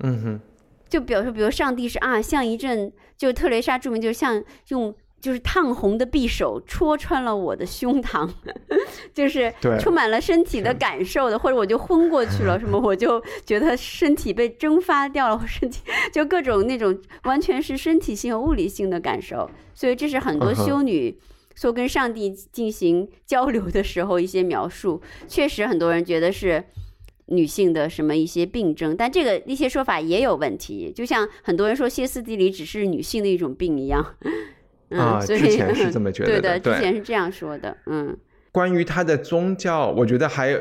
[0.00, 0.40] 嗯哼，
[0.88, 8.28] 就比如说，比如上帝是啊，像一阵，就特蕾莎著名，就是像用就是烫红的匕首戳穿了我的胸膛，
[9.12, 15.80] 就是充满了身体的感受的，或者我就昏过去了， 什么我就觉得身体被蒸发掉了，我身体
[16.12, 21.18] 就各种那种完全是身体性和物理性的感受，所以这是很多修女
[21.54, 26.64] 说跟上帝进行交流的时候一些描述，确实很多人觉得是。
[27.28, 34.32] 女性的什么一些病症，但这个一些说法也有问题，就像很多人说歇斯底里只是女性的一种病一样，嗯，
[34.90, 36.74] 啊之前是这么 觉得的对的对。
[36.74, 38.16] 之前是这样说的，嗯。
[38.52, 40.58] 关于他的宗教，我觉得还有，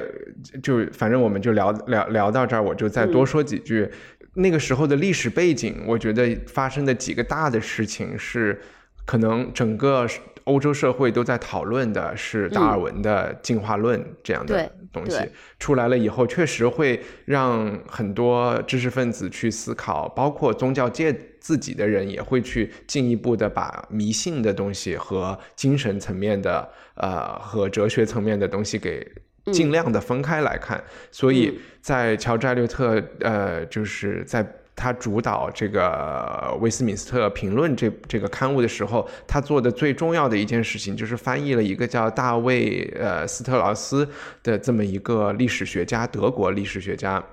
[0.62, 3.90] 就反正我们就聊聊聊到这儿，我就再多说几句。
[4.34, 8.60] 那个时候的历史背景，我觉得发生的几个大的事情是，
[9.06, 10.06] 可能整个
[10.46, 29.06] 欧洲社会都在讨论的是达尔文的进化论这样的东西、对出来了以后，确实会让很多知识分子去思考，包括宗教界自己的人也会去进一步的把迷信的东西和精神层面的呃和哲学层面的东西给
[29.52, 30.84] 尽量的分开来看。
[31.12, 34.46] 所以在乔治艾略特呃就是在。
[34.76, 44.08] 他主导这个呃威斯敏斯特评论这这个刊物的时候，他做的最重要的一件事情就是翻译了一个叫大卫呃斯特劳斯
[44.44, 47.24] 的这么一个历史学家，德国历史学家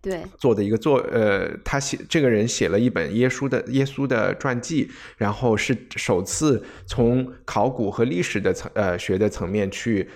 [0.00, 10.08] 对，做的一个作呃，他写这个人写了一本耶稣的耶稣的传记，然后是首次从考古和历史的层呃学的层面去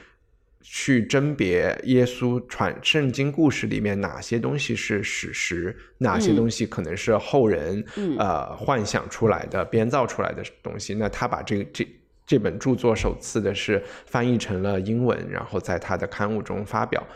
[0.69, 10.93] 去甄别耶稣传圣经故事里面哪些东西是史实，哪些嗯东西可能是后人、嗯呃幻想出来的、编造出来的东西。
[10.95, 11.87] 那他把这个这
[12.27, 17.07] 这本著作首次的是翻译成了英文，然后在他的刊物中发表。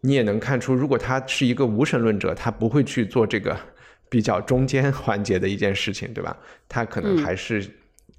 [0.00, 3.56] 你也能看出，如果他是一个无神论者，他不会去做这个
[4.10, 6.36] 比较中间环节的一件事情，对吧？
[6.68, 7.64] 他可能嗯还是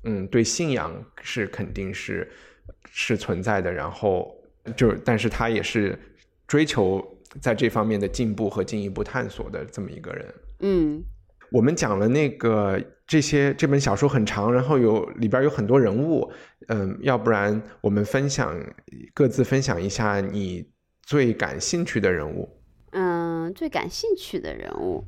[0.05, 2.31] 嗯对信仰是肯定是
[2.89, 4.33] 是存在的，然后
[4.75, 5.97] 就但是他也是
[6.47, 7.03] 追求
[7.41, 10.33] 在这方面的进步和进一步探索的这么一个人。
[10.59, 11.03] 嗯
[11.49, 16.29] 我们讲了那个这些这本小说很长，然后有里边有很多人物，
[16.67, 18.53] 嗯，要不然我们分享
[19.13, 20.67] 各自分享一下你
[21.03, 22.49] 最感兴趣的人物，
[22.91, 25.05] 嗯，最感兴趣的人物，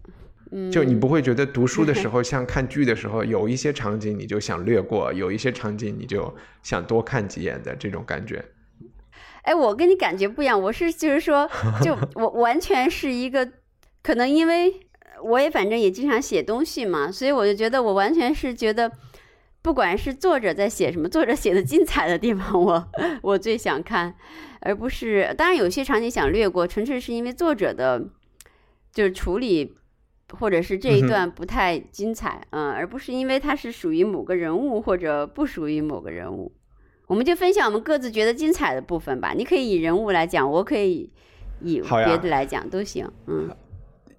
[0.53, 8.41] 嗯，就你不会觉得读书的时 候像看剧的时候，有一些场景你就想略过，有一些场景你就想多看几眼的这种感觉。
[9.43, 11.49] 哎，我跟你感觉不一样，我是就是说，
[11.81, 13.49] 就 我完全是一个，
[14.03, 14.79] 可能因为
[15.23, 18.91] 我也反正也经常写东西嘛，所以我就觉得我完全是觉得，
[19.61, 22.87] 不管是作者在写什么，作者写的精彩的地方 我，
[23.21, 24.15] 我最想看，
[24.61, 28.03] 而不是当然有些场景想略过，纯粹是因为作者的，
[28.93, 29.75] 就是处理。
[30.37, 36.51] 或者是这一段不太精彩，嗯，而不是因为它是属于某个人物或者不属于某个人物。
[37.09, 39.33] 我们就分享我们各自觉得精彩的部分吧。
[39.35, 41.09] 你可以以人物来讲，我可以
[41.59, 43.09] 以别的来讲，都行。
[43.25, 43.49] 嗯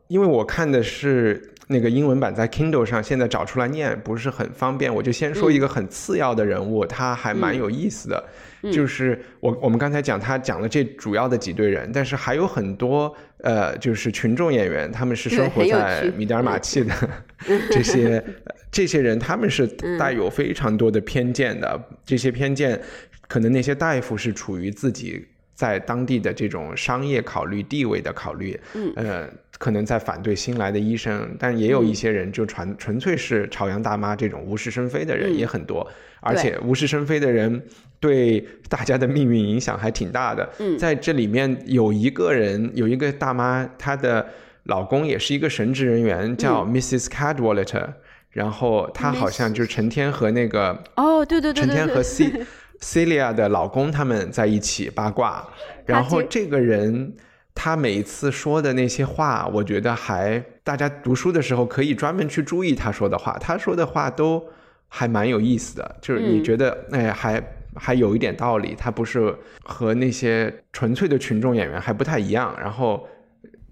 [0.08, 8.24] 因为我看的是那个英文版，在 Kindle 上，现在找出来念不是很方便，我就先说一个很次要的人物，他还蛮有意思的。
[8.64, 16.94] 嗯就是我我们刚才讲，他讲了这主要的几对人，但是还有很多呃，就是群众演员，他们是生活在米德尔马契的
[17.70, 19.66] 这些呃这些人，他们是
[19.98, 21.80] 带有非常多的偏见的。
[22.04, 22.80] 这些偏见，
[23.28, 28.92] 可能那些大夫是处于自己在当地的这种商业考虑、地位的考虑，嗯。
[28.96, 35.36] 呃，可能在反对新来的医生，但也有一些人就纯纯粹是朝阳大妈这种无事生非的人嗯。
[35.36, 35.86] 也很多，
[36.20, 37.62] 而且无事生非的人
[38.00, 40.48] 对大家的命运影响还挺大的。
[40.58, 44.26] 嗯在这里面有一个人，有一个大妈，她的
[44.64, 47.04] 老公也是一个神职人员，叫嗯 Mrs.
[47.06, 47.88] Cadwallader，、
[48.30, 52.32] 然后她好像就是成天和那个哦，对对对成天和，C
[52.80, 55.46] Celia 的老公他们在一起八卦，
[55.84, 57.14] 然后这个人
[57.54, 64.42] 他每一次说的那些话，我觉得还大家读书的时候可以专门去注意他说的话，他说的话都
[64.88, 67.42] 还蛮有意思的，就是你嗯觉得哎还。
[67.76, 73.06] 还有一点道理，他不是和那些纯粹的群众演员还不太一样，然后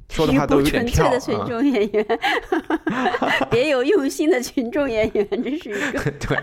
[0.09, 1.61] 说的话都有点跳纯粹跳的群啊。
[1.61, 2.19] 众演员，
[3.51, 6.01] 别有用心的群众演员，这是一个。
[6.21, 6.39] 对，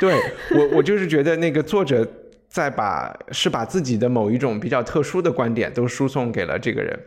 [0.00, 0.20] 对
[0.56, 2.06] 我我就是觉得那个作者
[2.48, 6.98] 在把是把自己的某一种比较特殊的观点都输送给了这个人。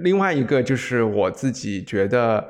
[0.00, 2.46] 另外一个就是我自己觉得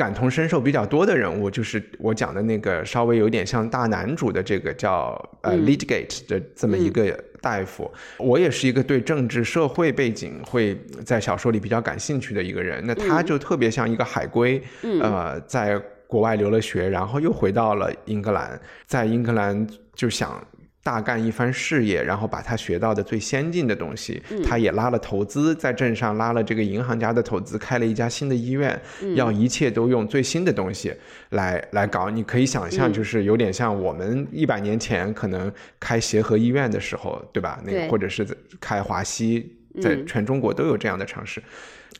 [0.00, 5.10] 感同身受比较多的人物，就是我讲的那个稍微有点像大男主的这个叫
[5.42, 7.92] 呃嗯 Leadgate 的这么一个大夫。
[8.16, 10.74] 我也是一个对政治社会背景会
[11.04, 12.82] 在小说里比较感兴趣的一个人。
[12.86, 20.42] 那他嗯就特别像一个海归，嗯呃，在国外留了学，然后又回到了英格兰，在英格兰就想。
[20.82, 28.80] 大干一番事业，然后把他学到的最先进的东西，他也拉了投资，在镇上拉了这个银行家的投资，开了一家新的医院，
[29.14, 30.94] 要一切都用最新的东西
[31.30, 32.08] 来来搞。
[32.08, 37.60] 你可以想象，就是有点像我们一百年前可能开协和医院的时候，对吧？
[37.64, 41.42] 那个或者是在开华西，在全中国都有这样的尝试，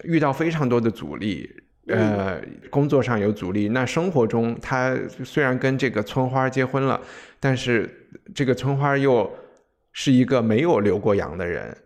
[0.05, 1.51] 遇到非常多的阻力。
[1.87, 7.01] 呃，工作上有阻力，那生活中他虽然跟这个村花结婚了，
[7.41, 8.00] 但是
[8.35, 9.31] 这个村花又
[9.93, 11.77] 是一个没有留过洋的人，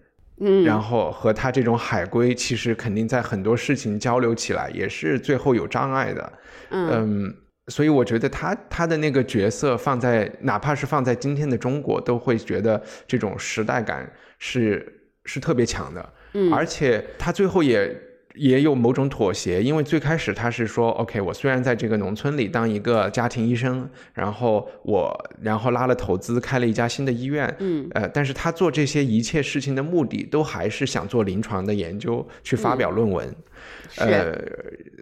[0.40, 6.32] 嗯，然后和他这种海归其实肯定在很多事情交流起来也是最后有障碍的，
[6.70, 7.34] 嗯，
[7.68, 17.94] 所以我觉得他他的那个角色放在哪怕是放在今天的中国，都会觉得这种时代感是是特别强的，嗯，而且他最后也。
[18.34, 33.34] 也有某种妥协，因为最开始他是说，OK，我虽然在这个农村里当一个家庭医生，然后我然后拉了投资开了一家新的医院，嗯，呃，但是他做这些一切事情的目的都还是想做临床的研究，去发表论文，
[33.98, 34.36] 呃，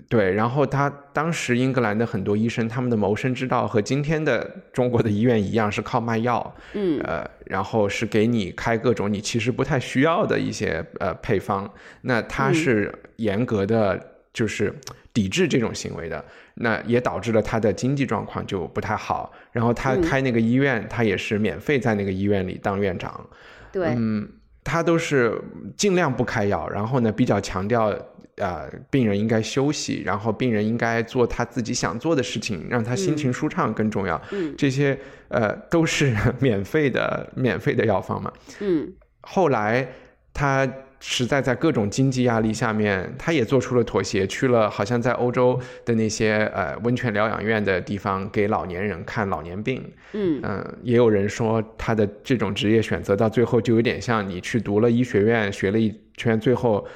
[0.09, 11.72] 对，然后他当时英格兰的很多医生，他们的谋生之道和今天的中国的医院一样，是靠卖药，嗯，呃，然后是给你开各种你其实不太需要的一些呃配方，
[12.03, 12.93] 那他是。
[13.16, 14.74] 严格的就是
[15.12, 16.24] 抵制这种行为的，
[16.55, 19.30] 那也导致了他的经济状况就不太好。
[19.53, 23.28] 然后他开那个医院，他也是免费在那个医院里当院长。
[23.70, 24.28] 对，嗯，
[24.65, 25.41] 他都是
[25.77, 27.95] 尽量不开药，然后呢比较强调
[28.37, 34.21] 呃病人应该休息，然后病人应该做他自己想做的事情，让他心情舒畅更重要。
[34.31, 34.99] 嗯，这些
[35.29, 38.33] 呃都是 免费的免费的药方嘛。
[38.61, 38.93] 嗯，
[39.23, 39.89] 后来
[40.33, 40.69] 他。
[41.05, 49.82] 实在在各种经济压力下面，他也做出了妥协，去了好像在欧洲的那些呃温泉疗养院的地方给老年人看老年病。
[50.12, 56.86] 嗯嗯，也有人说他的这种职业选择到最后就有点像你去读了医学院，学了一圈，最后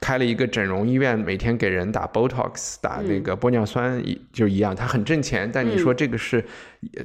[0.00, 5.50] 开了一个整容医院，每天给人打 Botox，打那个玻尿酸一就一样，他很挣钱。
[5.52, 6.42] 但你说这个是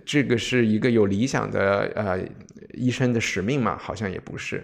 [0.06, 2.18] 这个是一个有理想的呃
[2.76, 3.78] 医生的使命嘛？
[3.78, 4.64] 好像也不是。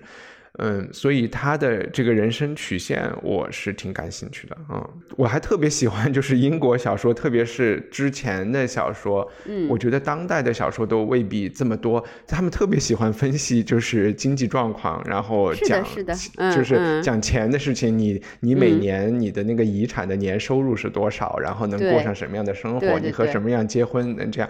[0.58, 4.90] 嗯，所以他的这个人生曲线我是挺感兴趣的啊。
[5.18, 9.30] 我还特别喜欢就是英国小说，特别是之前的小说。
[9.46, 12.04] 嗯，我觉得当代的小说都未必这么多。
[12.28, 17.98] 他们特别喜欢分析就是经济状况，然后讲是的，是的，就是讲钱的事情。
[17.98, 21.38] 你你每年你的那个遗产的年收入是多少？
[21.40, 23.00] 然后能过上什么样的生活？
[23.00, 24.50] 你和什么样结婚能这样？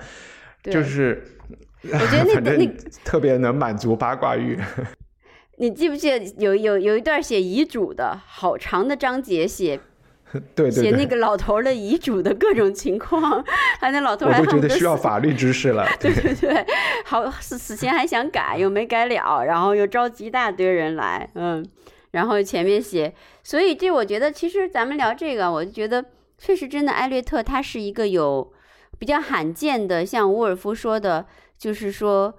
[0.63, 1.23] 就是
[1.83, 4.59] 我觉得 那那特别能满足八卦欲。
[5.57, 9.79] 你记不记得有有有一段写遗嘱的好长的章节写，
[10.53, 13.41] 对对写那个老头的遗嘱的各种情况，
[13.79, 15.87] 还那老头还我都觉得需要法律知识了。
[15.97, 16.65] 对对对，
[17.05, 21.65] 好死死前还想改又没改了，然后又召集一大堆人来，嗯，
[22.11, 26.03] 然后前面写，所以这我觉得其实咱们聊这个，我就觉得
[26.37, 28.51] 确实真的艾略特他是一个有
[28.99, 31.25] 比较罕见的，像伍尔夫说的，
[31.57, 32.35] 就是说。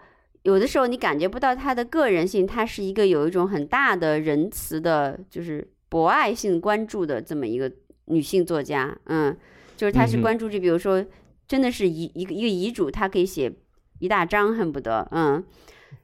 [0.46, 7.68] 有的时候你感觉不到他的个人性，他是一个有一种很大的仁慈的，就是博爱性关注的这么一个
[8.04, 9.36] 女性作家，嗯，
[9.76, 11.04] 就是她是关注这，比如说
[11.48, 13.52] 真的是遗一个一个遗嘱，她可以写
[13.98, 15.42] 一大章，恨不得，嗯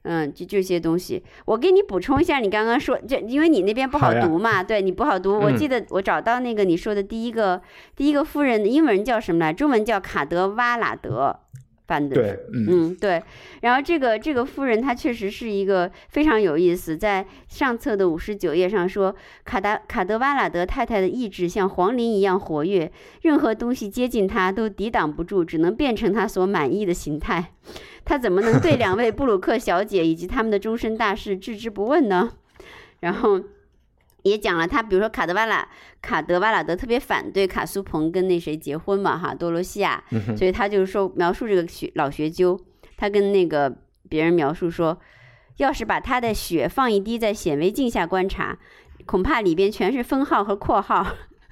[0.01, 1.23] 嗯，就这些东西。
[1.45, 7.61] 我给你补充一下，你刚刚说，就因为你那边不好读嘛，对你不好读，我记得我找到那个你说的第一个
[7.95, 9.53] 第一个夫人的，英文叫什么来？
[9.53, 11.39] 中文叫卡德瓦拉德。
[11.85, 13.21] 办的对，嗯，对。
[13.61, 27.51] 然后这个这个夫人她确实是一个非常有意思，在上册的五十九页上说，卡达卡德瓦拉德太太的意志像黄林一样活跃，任何东西接近她都抵挡不住，只能变成她所满意的形态。
[28.05, 32.31] 她怎么能对两位布鲁克小姐以及他们的终身大事置之不问呢？
[33.01, 33.41] 然后。
[34.23, 35.67] 也讲了他，比如说卡德瓦拉
[36.01, 40.01] 卡德瓦拉德特别反对卡苏彭跟那谁结婚嘛，哈，多罗西亚，
[40.37, 42.59] 所以他就是说描述这个学老学究，
[42.95, 43.73] 他跟那个
[44.07, 44.97] 别人描述说，
[45.57, 48.57] 要是把他的血放一滴在显微镜下观察，
[49.05, 51.05] 恐怕里边全是分号和括号，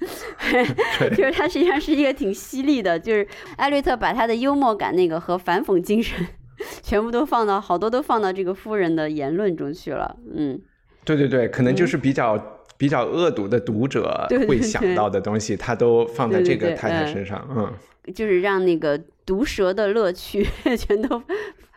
[1.14, 6.26] 就是他实际上是一个挺犀利的，就是艾略特把他的幽默感那个和反讽精神，
[6.82, 10.58] 全部都放到好多都放到这个夫人的言论中去了，嗯，
[11.04, 12.60] 对对对，可能就是比较。
[12.82, 17.72] 比较恶毒的读者会想到的东西，他都放在这个太太身上，嗯，
[18.12, 20.44] 就是让那个毒蛇的乐趣
[20.76, 21.22] 全都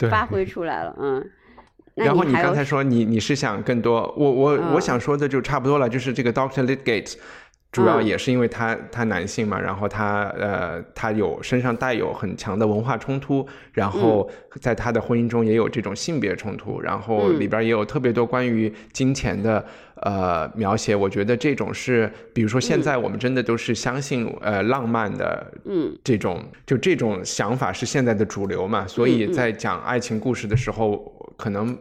[0.10, 1.24] 发挥出来了，嗯。
[1.94, 7.14] 然后你刚才说你你是想更多，我我我想说的就差不多了，就是这个 Doctor Lidgate
[7.72, 8.04] 主要嗯。
[8.04, 14.28] 也是因为他他男性嘛，然后他呃他有身上带有很强的文化冲突，然后
[14.60, 17.40] 在他的婚姻中也有这种性别冲突，然后嗯。
[17.40, 19.64] 里边也有特别多关于金钱的
[20.02, 20.96] 呃描写。
[20.96, 31.78] 我觉得这种是，比如说现在我们真的都是相信呃浪漫的嗯这种就这种想法是现在的主流嘛，所以在讲爱情故事的时候，可能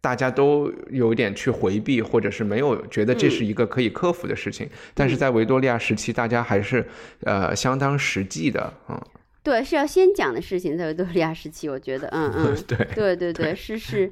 [0.00, 4.68] 大家都有点去回避，或者是没有觉得这是一个可以克服的事情。
[4.94, 6.86] 但是在维多利亚时期，大家还是
[7.24, 8.98] 呃相当实际的，嗯，
[9.42, 14.10] 对，是要先讲的事情，在维多利亚时期，我觉得，嗯嗯， 对，对对对，是是。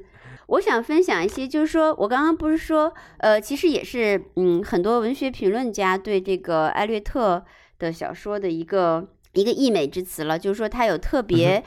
[0.49, 7.43] 我想分享一些，就是说我刚刚不是说，呃，其实也是，嗯，很多文学评论家对这个艾略特
[7.77, 11.63] 的小说的一个一个溢美之词了，就是说他有特别，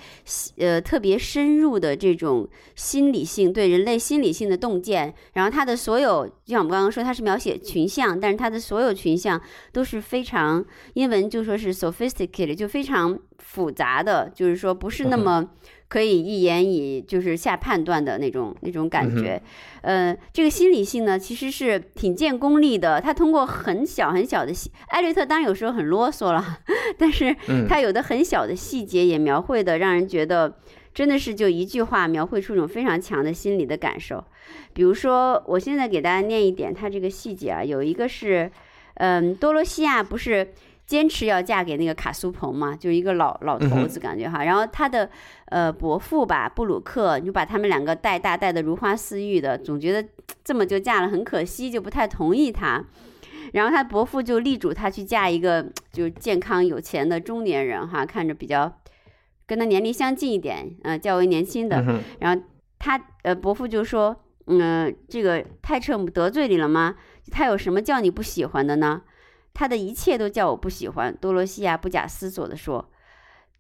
[0.58, 5.14] 呃，特别深入的这种心理性，对人类心理性的洞见。
[5.34, 9.40] 然后他的所有，就像我们刚刚说，他是描写群像，但是他的所有群像
[9.72, 10.64] 都是非常，
[10.94, 15.48] 英文就说是 sophisticated，就非常复杂的，就是说不是那么
[15.92, 19.38] 可以一言以就是下判断的那种那种感觉。
[19.82, 22.98] 呃，这个心理性呢，其实是挺见功力的。
[22.98, 26.60] 他通过很小很小的细，艾略特当然有时候很啰嗦了，
[26.96, 27.36] 但是
[27.68, 30.56] 他有的很小的细节也描绘的让人觉得
[30.94, 34.24] 真的是就一句话描绘出一种非常强的心理的感受。
[34.72, 38.50] 比如说，我现在给大家念一点他这个细节啊，有一个是，
[38.94, 40.54] 嗯，多罗西亚不是。
[40.92, 44.44] 坚持要嫁给那个卡苏彭嘛，就一个老老头子感觉哈。
[44.44, 45.08] 然后他的
[45.46, 50.06] 呃伯父吧，布鲁克，就把他们两个带大带的如花似玉的，总觉得
[50.44, 52.84] 这么就嫁了很可惜，就不太同意他。
[53.54, 58.70] 然后他伯父就力主他去嫁一个就健康有钱的中年人哈，看着比较
[59.46, 61.82] 跟他年龄相近一点，呃较为年轻的。
[61.88, 62.42] 嗯然后
[62.78, 64.14] 他呃伯父就说，
[64.48, 66.96] 嗯、这个泰彻姆得罪你了吗？
[67.30, 69.00] 他有什么叫你不喜欢的呢？
[69.54, 71.16] 他的一切都叫我不喜欢。
[71.20, 72.90] 多罗西亚不假思索地说，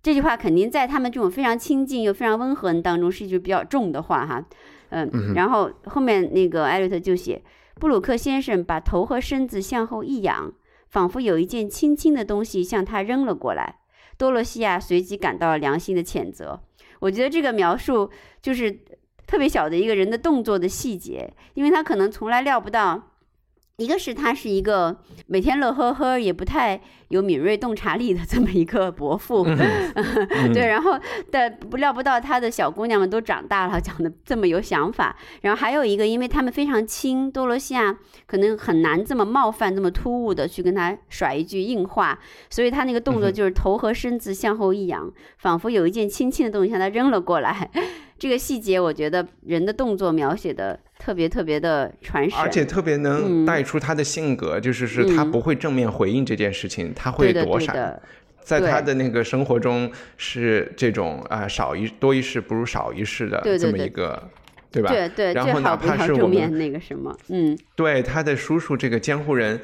[0.02, 4.44] 这句话肯定在他们这种非常亲近又非常温和人当中是一句比较重的话哈。
[4.90, 7.42] 嗯，然后后面那个艾略特就写，
[7.80, 10.52] 布鲁克先生把头和身子向后一仰，
[10.90, 13.76] 仿佛有一件轻轻的东西向他扔了过来。
[14.18, 16.60] 多罗西亚随即感到了良心的谴责。
[17.00, 18.80] 我觉得这个描述就是
[19.26, 23.11] 特别小的一个人的动作的细节，因为他可能从来料不到。
[23.78, 24.96] 一个是他是一个
[25.26, 29.42] 每天乐呵呵，也不太有敏锐洞察力的这么一个伯父，
[30.54, 30.98] 对，然后
[31.30, 35.16] 但不料不到他的小姑娘们都长大了，讲得这么有想法。
[35.40, 37.96] 然后还有一个，因为他们非常亲，多罗西亚
[38.26, 42.18] 可能很难这么冒犯、这么突兀的去跟他甩一句硬话，
[42.50, 47.70] 所以他那个动作就是头和身子向后一仰，仿佛有一件轻轻的东西向他扔了过来。
[48.22, 57.74] 这个细节，我觉得人的动作描写的特别特别的传神，而且特别能嗯带出他的性格，就是是他嗯不会正面回应这件事情，他会躲闪。
[57.74, 58.02] 对的，
[58.40, 64.30] 在他的那个生活中是这种啊、少一多一事不如少一事的这么一个，
[64.70, 64.92] 对吧？
[64.92, 69.60] 对对，然后哪怕是我们那个什么，嗯，对他的叔叔这个监护人，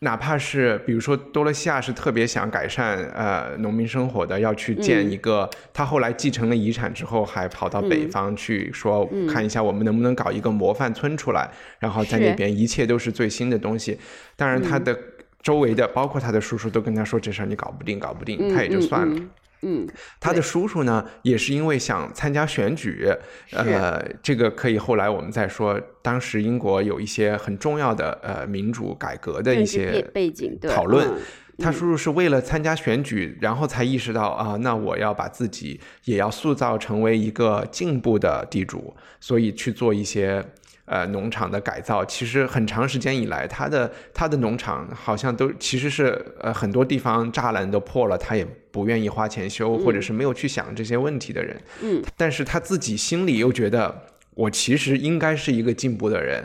[0.00, 5.10] 哪怕是比如说多罗西亚是特别想改善呃农民生活的，要去建嗯。
[5.10, 8.10] 一个，他后来继承了遗产之后，还跑到北嗯。
[8.10, 13.98] 方去说、看一下我们能不能搞一个模范村出来，然后在那边一切都是最新的东西。
[14.36, 14.96] 当然他的
[15.42, 19.16] 周围的，包括他的叔叔都跟他说这事儿你搞不定，搞不定，嗯他也就嗯算了。
[19.62, 19.88] 嗯嗯，
[20.18, 23.06] 他的叔叔呢，也是因为想参加选举，
[23.52, 25.80] 呃，这个可以后来我们再说。
[26.02, 31.18] 当时英国有一些很重要的呃民主改革的一些背景对讨论嗯
[31.58, 40.42] 他叔叔是为了参加选举，然后才意识到啊，那我要把自己也要塑造成为一个进步的地主，所以去做一些
[40.90, 42.04] 呃农场的改造。
[42.04, 51.56] 其实很长时间以来，他的他的农场好像都其实是呃很多地方栅栏都破了，他也不愿意花钱修，或者是没有去想这些问题的人。
[51.82, 54.02] 嗯，但是他自己心里又觉得，
[54.34, 56.44] 我其实应该是一个进步的人。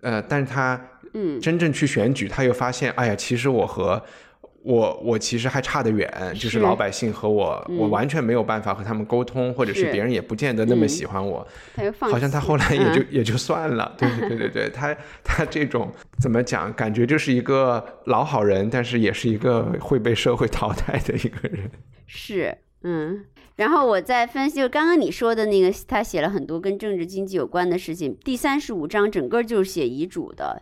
[0.00, 0.80] 呃，但是他
[1.14, 4.02] 嗯真正去选举，他又发现，哎呀，其实我和
[4.64, 11.46] 我我其实还差得远，就是是老百姓和我，我嗯完全没有办法和他们沟通，或者是是别人也不见得那么嗯喜欢我。
[12.00, 21.70] 好像他后来也就、嗯也就算了，对对对对对，他他这种怎么讲，感觉就是一个老好人，但是也是一个会被社会淘汰的一个人。
[22.06, 23.26] 是，嗯。
[23.56, 28.16] 然后我在分析，就刚刚你说的那个，他写了很多跟政治经济有关的事情。
[28.24, 30.60] 第三十五章整个就是写遗嘱的，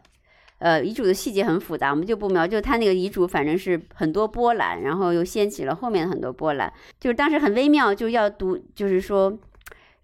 [0.63, 2.47] 呃，遗嘱的细节很复杂，我们就不描。
[2.47, 6.73] 就他那个遗嘱，反正是很多波澜，然后又掀起了后面很多波澜。
[7.01, 9.37] 就是当时很微妙，就要读，就是说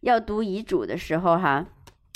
[0.00, 1.64] 要读遗嘱的时候哈，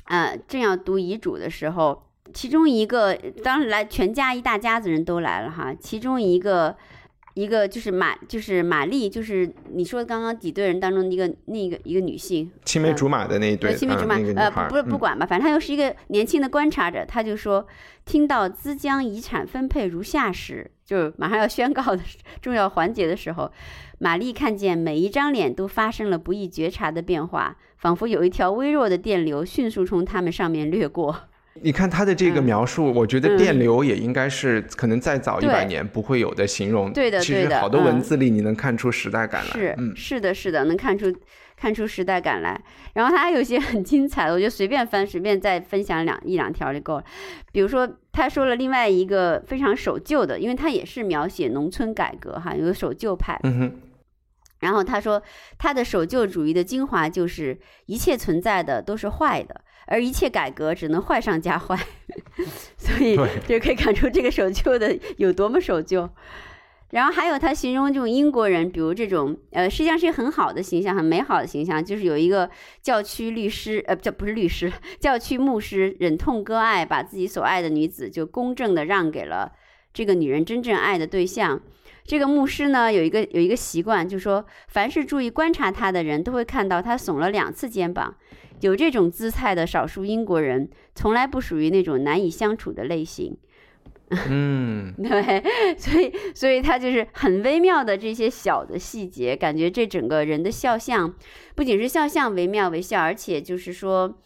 [0.07, 2.03] 啊、正要读遗嘱的时候，
[2.35, 3.15] 其中一个
[3.45, 6.77] 当时来全家一大家子人都来了哈，其中一个
[7.35, 17.67] 一个就是玛就是玛丽，就是你说刚刚几对人当中的一个那个一个女性，青梅竹马的那一对，呃青梅竹马，呃，不不不嗯管吧，反正她又是一个年轻的观察者，他就说，
[18.05, 22.01] 听到资江遗产分配如下时，就是马上要宣告的
[22.41, 23.51] 重要环节的时候，
[23.99, 31.29] 玛丽看见每一张脸都发生了不易觉察的变化，仿佛有一条微弱的电流迅速从他们上面掠过。
[31.61, 36.93] 你看他的这个嗯描述，我觉得嗯电流也应该是可能再早一对百年不会有的形容。
[36.93, 39.51] 对的对的其实好多嗯文字里你能看出时代感来。
[39.53, 41.15] 是，嗯，是的，是的，能看出
[41.55, 42.59] 看出时代感来。
[42.95, 47.05] 然后他还有一些很精彩的，我就随便翻，随便再分享两一两条就够了。
[47.53, 53.39] 比如说，他说了另外一个非常守旧的，因为他也是描写农村改革哈，有个守旧派。
[53.45, 53.73] 嗯哼，
[54.61, 55.23] 然后他说，
[55.59, 61.79] 他的守旧主义的精华就是一切存在的都是坏的，而一切改革只能坏上加坏。
[62.77, 63.17] 所以
[63.47, 66.09] 就可以看出这个守旧的有多么守旧。
[66.91, 72.51] 然后还有他形容这种英国人，比如这种呃，实际上是一个很好的形象，很美好的形象，就是有一个
[72.83, 74.71] 教区律师，呃，这不是律师，
[75.01, 79.53] 教区牧师忍痛割爱，把自己所爱的女子就公正的让给了
[79.95, 81.59] 这个女人真正爱的对象。
[82.05, 88.15] 这个牧师呢，有一个有一个习惯，就是说，凡是注意观察他的人都会看到他耸了两次肩膀。
[88.63, 93.37] 有这种姿态的少数英国人，从来不属于那种难以相处的类型。
[94.29, 95.43] 嗯， 对，
[95.79, 101.15] 所以所以他就是很微妙的这些小的细节，感觉这整个人的肖像，
[101.55, 104.19] 不仅是肖像惟妙惟肖，而且就是说，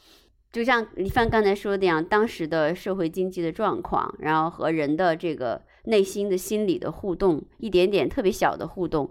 [0.53, 9.09] 就像李范刚才说的一样，当时的社会经济的状况，然后和人的这个内心的心理的互动，一点点特别小的互动。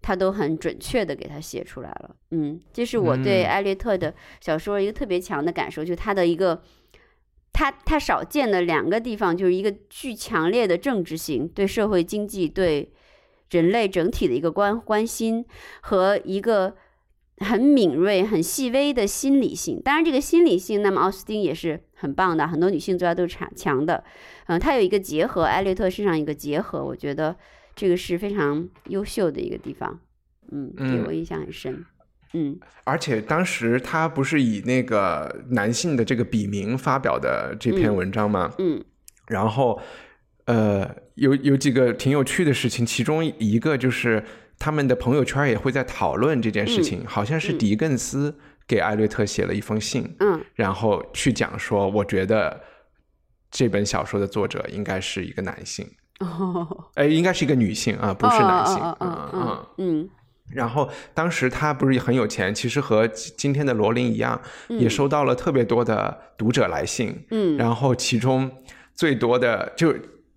[0.00, 6.62] 他都很准确的给他写出来了，嗯，这是我对嗯艾略特的小说一个特别强的感受，就他的一个
[7.52, 12.92] 他他少见的两个地方，就是一个巨强烈的政治性，对社会经济、对
[13.50, 15.44] 人类整体的一个关关心，
[15.80, 16.76] 和一个
[17.38, 19.80] 很敏锐、很细微的心理性。
[19.82, 24.04] 当然，这个心理性，那么奥斯汀也是很棒的，很多女性作家都是强强的。
[24.46, 27.36] 嗯，他有一个结合，艾略特身上一个结合，我觉得
[27.78, 30.00] 这个是非常优秀的一个地方。
[30.50, 31.84] 嗯，给嗯我印象很深。
[32.34, 38.52] 嗯而且当时他不是以那个男性的这个笔名发表的这篇嗯文章吗？
[38.58, 38.84] 嗯
[39.28, 39.80] 然后，
[40.46, 44.24] 呃，有有几个挺有趣的事情，其中一个就是
[44.58, 48.34] 他们的朋友圈也会在讨论这件事情，好像是嗯狄更斯
[48.66, 52.60] 给艾略特写了一封信，嗯然后去讲说，我觉得
[53.50, 55.86] 这本小说的作者应该是一个男性，
[56.20, 60.08] 哦， 哎，应该是一个女性啊，不是男性，嗯哦哦嗯
[60.50, 67.14] 然后当时他不是很有钱，其实和今今天的罗琳一样，也收到了特别多的读者来信。
[67.30, 68.50] 嗯然后其中
[68.94, 69.94] 最多的就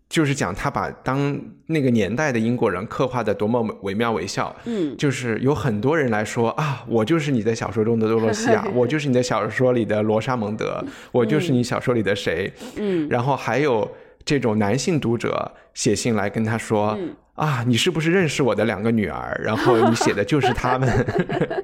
[0.10, 4.54] 就是讲他把当那个年代的英国人刻画的多么惟妙惟肖。
[4.66, 12.52] 嗯就是有很多人来说啊，我就是你的小说中的多罗西亚， 我就是你的小说里的罗莎蒙德，我就是你小说里的谁。
[12.76, 13.90] 嗯然后还有
[14.26, 19.40] 这种男性读者写信来跟他说、嗯啊，你是不是认识我的两个女儿？
[19.44, 21.06] 然后你写的就是她们。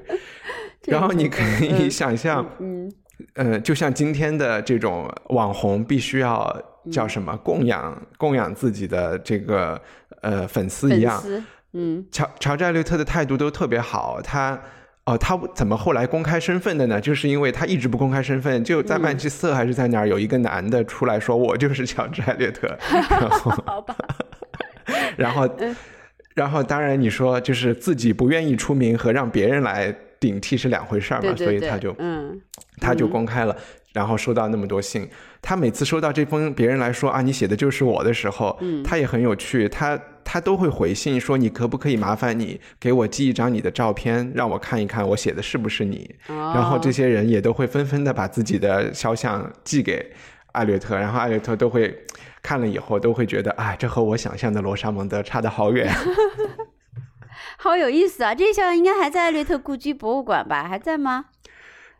[0.85, 2.91] 然后你可以想象，嗯
[3.33, 9.81] 呃，就像今天的这种网红，必须要叫什么供养供养自己的这个
[10.21, 11.21] 呃粉丝一样。
[11.73, 14.59] 嗯乔乔治艾略特的态度都特别好，他。
[15.07, 16.99] 哦，他怎么后来公开身份的呢？
[16.99, 22.67] 就是因为他一直不公开身份，就在曼彻斯特还是在哪儿，有一个男的出来说：“我就是乔治艾略特。
[23.09, 23.95] ”然后，好吧
[25.15, 25.49] 然后，
[26.35, 32.41] 然后，当然你说就是自己不愿意出名和让别人来顶替是两回事儿嘛，对对对所以他就嗯
[32.81, 33.55] 他就嗯公开了，
[33.93, 35.09] 然后收到那么多信。
[35.47, 46.13] 他每次收到这封别人来说啊，你写的就是我的时候，嗯他也很有趣，他他都会回信说，你可不可以麻烦你给我寄一张你的照片，让我看一看我写的是不是你。
[46.27, 50.11] 然后这哦些人也都会纷纷的把自己的肖像寄给
[50.51, 51.97] 艾略特，然后艾略特都会
[52.41, 55.89] 看了以后都会觉得，哎，这和我想象的罗莎蒙德差得好远。
[57.59, 58.35] 好有意思啊！
[58.35, 60.67] 这肖像应该还在艾略特故居博物馆吧？
[60.67, 61.25] 还在吗？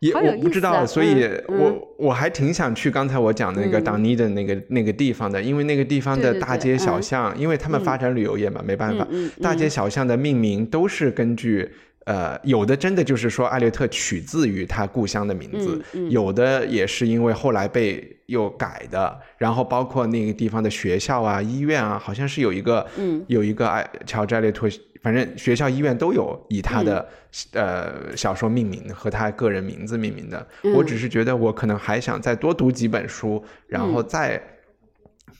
[0.00, 3.84] 也我不知道，啊所以嗯我、我还挺想去刚才我讲的那个嗯。
[3.84, 7.02] 当尼的那个、那个地方的，因为那个地方的大街小嗯。
[7.02, 9.06] 巷，因为他们发展旅游业嘛，没办法，
[9.40, 11.70] 大街小巷的命名都是根据。
[12.04, 16.10] 呃，有的真的就是说艾略特取自于他故乡的名字，嗯嗯。
[16.10, 23.22] 有的也是因为后来被又改的，然后包括那个地方的学校啊、医院啊，好像是有一个，嗯。
[23.26, 24.66] 有一个艾乔治艾略特
[25.02, 27.08] 反正学校、医院都有以他的、
[27.52, 30.46] 呃小说命名和他个人名字命名的。
[30.74, 34.42] 我只是觉得我可能还想再多读几本书，然后再、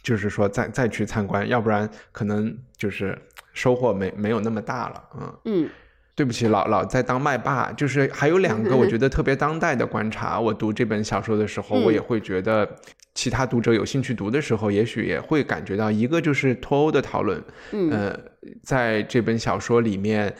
[0.02, 3.18] 就是说再再去参观，要不然可能就是
[3.52, 5.04] 收获没没有那么大了。
[5.20, 5.34] 嗯。
[5.44, 5.70] 嗯
[6.18, 10.40] 对不起，老老在当麦霸，就是还有两个我觉得特别当代的观察。
[10.40, 12.68] 我读这本小说的时候，嗯我也会觉得，
[13.18, 17.42] 其他读者有兴趣读的时候，也许也会感觉到，一个就是脱欧的讨论，
[17.72, 18.20] 嗯呃，
[18.62, 20.32] 在这本小说里面，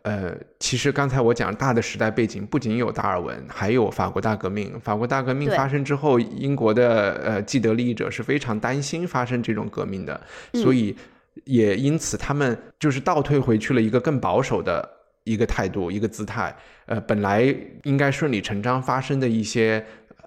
[0.00, 4.80] 呃，其实刚才我讲大的时代背景，不仅有达尔文，还有法国大革命。
[4.80, 10.18] 法国大革命发生之后，英国的呃既得利益者是非常担心发生这种革命的，
[10.54, 10.96] 嗯所以
[11.44, 14.88] 也因此他们就是倒退回去了一个更保守的
[15.24, 16.56] 一个态度、一个姿态。
[16.86, 17.54] 呃，本来
[17.84, 19.84] 应该顺理成章发生的一些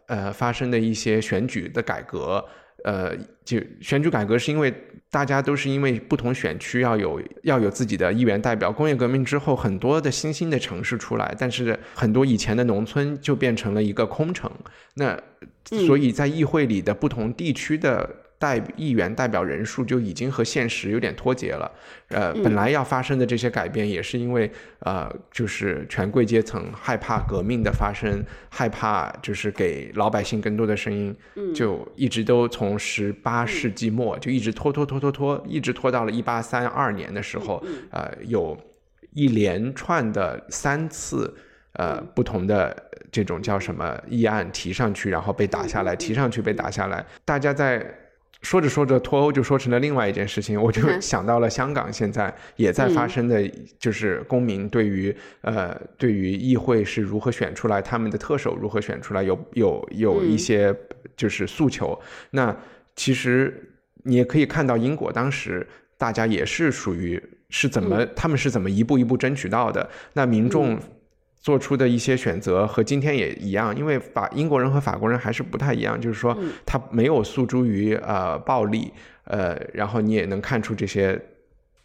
[0.08, 2.43] 呃发生的一些选举的改革，
[2.84, 4.74] 呃，就选举改革是因为
[5.10, 8.72] 大家都是因为不同选区要有要有自己的议员代表。
[8.72, 14.51] 工业革命之后，很多的新兴的城市出来，但是很多以前的农村就变成了一个空城。
[14.95, 15.18] 那
[15.64, 18.10] 所以在议会里的不同地区的
[18.45, 21.71] 代议员代表人数就已经和现实有点脱节了。
[22.09, 31.15] 呃，本来要发生的这些改变，也是因为呃，就是权贵阶层害怕革命的发生，害怕就是给老百姓更多的声音，
[31.55, 38.55] 就一直都从十八世纪末就一直拖拖拖拖拖，一直拖到了一八三二年的时候，呃，有
[39.13, 41.35] 一连串的三次。
[41.77, 42.73] 呃，不同的
[43.11, 47.85] 这种叫什么议案提上去，然后被打下来，提上去被打下来，大家在
[48.45, 51.01] 说着说着脱欧就说成了另外一件事情，我就嗯。
[51.01, 53.41] 想到了香港现在也在发生的，
[53.79, 60.73] 就是公民对于呃对于议会是如何选出来，他们的特首如何选出来，有有有一些
[61.17, 61.99] 就是诉求。
[62.29, 62.55] 那
[62.95, 63.67] 其实
[64.03, 65.67] 你也可以看到英国当时
[65.97, 70.79] 大家也是属于是怎么、他们是怎么一步一步争取到的，那民众。
[71.45, 76.35] 做出的一些选择和今天也一样，因为法英国人和法国人还是不太一样，就是说
[76.65, 78.91] 他没有诉诸于呃暴力，
[79.25, 81.21] 呃，然后你也能看出这些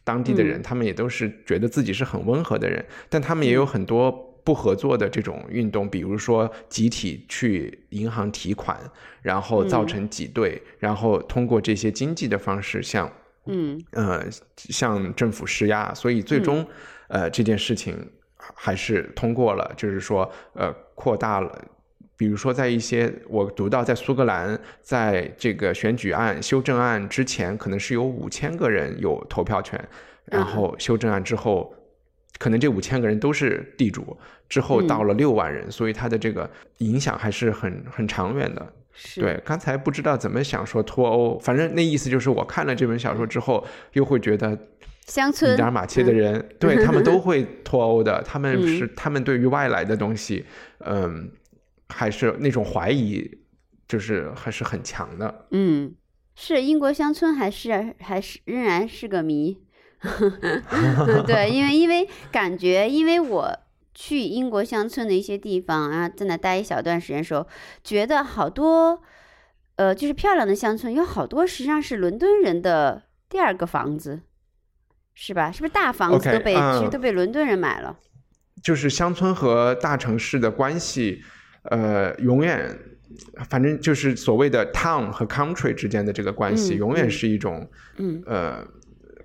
[0.03, 4.11] 当地的人，他们也都是觉得自己是很温和的人，但他们也有很多
[4.43, 8.79] 不合作的这种运动，比如说集体去银行提款，
[9.21, 13.13] 然后造成挤兑，然后通过这些经济的方式向
[13.45, 13.79] 嗯。
[13.93, 14.25] 呃
[14.57, 16.67] 向政府施压，所以最终、
[17.09, 17.95] 呃这件事情
[18.55, 21.65] 还是通过了，就是说呃扩大了。
[22.17, 29.83] 比如说，在一些我读到，在苏格兰，在这个选举案修正案之前，可能是有五千个人有投票权，
[30.27, 31.75] 然后修正案之后，
[32.39, 34.15] 可能这五千个人都是地主，
[34.51, 38.71] 之后到了六万人，所以它的这个影响还是很很长远的。
[39.15, 44.59] 对，刚才不知道怎么想说脱欧，反正那意思就是我看了这本小说之后，又会觉得
[45.11, 50.47] 乡村米德尔马切的人，对他们 都会脱欧的，他们嗯是他们对于外来的东西，
[50.79, 51.33] 嗯，
[51.89, 53.29] 还是那种怀疑，
[53.89, 55.47] 就是还是很强的。
[55.51, 55.93] 嗯，
[56.37, 59.59] 是英国乡村还是还是仍然是个谜。
[61.27, 63.55] 对，因为因为感觉，因为我
[63.95, 67.47] 去英国乡村的一些地方啊，在那待一小段时间的时候，
[67.85, 69.03] 觉得好多，
[69.77, 74.23] 呃，就是漂亮的乡村，有好多实际上是伦敦人的第二个房子，
[75.15, 75.51] 是吧？
[75.53, 77.97] 是不是大房子都被其实嗯都被伦敦人买了？
[78.63, 81.23] 就是乡村和大城市的关系，
[81.63, 82.79] 呃，永远，
[83.49, 88.67] 反正就是所谓的 town 和 country 之间的这个关系，嗯永远嗯是一种，嗯，呃，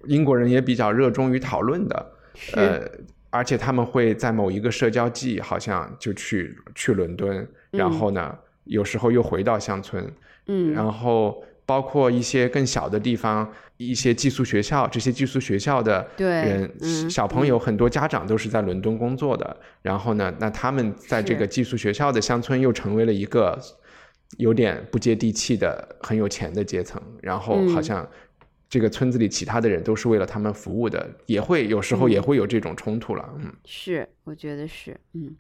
[0.06, 2.82] 英国人也比较热衷于讨论的，是，呃，
[3.30, 8.34] 而且他们会在某一个社交季，好像就去去伦敦，然后呢，
[8.64, 10.10] 有时候又回到乡村，
[10.48, 23.60] 嗯，然后包括一些更小的地方，一些寄宿学校，这些寄宿学校的对人，嗯小朋友很多家长都是在伦敦工作的，然后呢，那他们在这个寄宿学校的乡村又成为了一个
[24.38, 28.08] 有点不接地气的很有钱的阶层，然后好嗯像。
[28.68, 33.24] 这个村子里其他的人都是为了他们服务的，也会有时候也会有这种冲突了。
[33.38, 35.34] 嗯，是，我觉得是，嗯，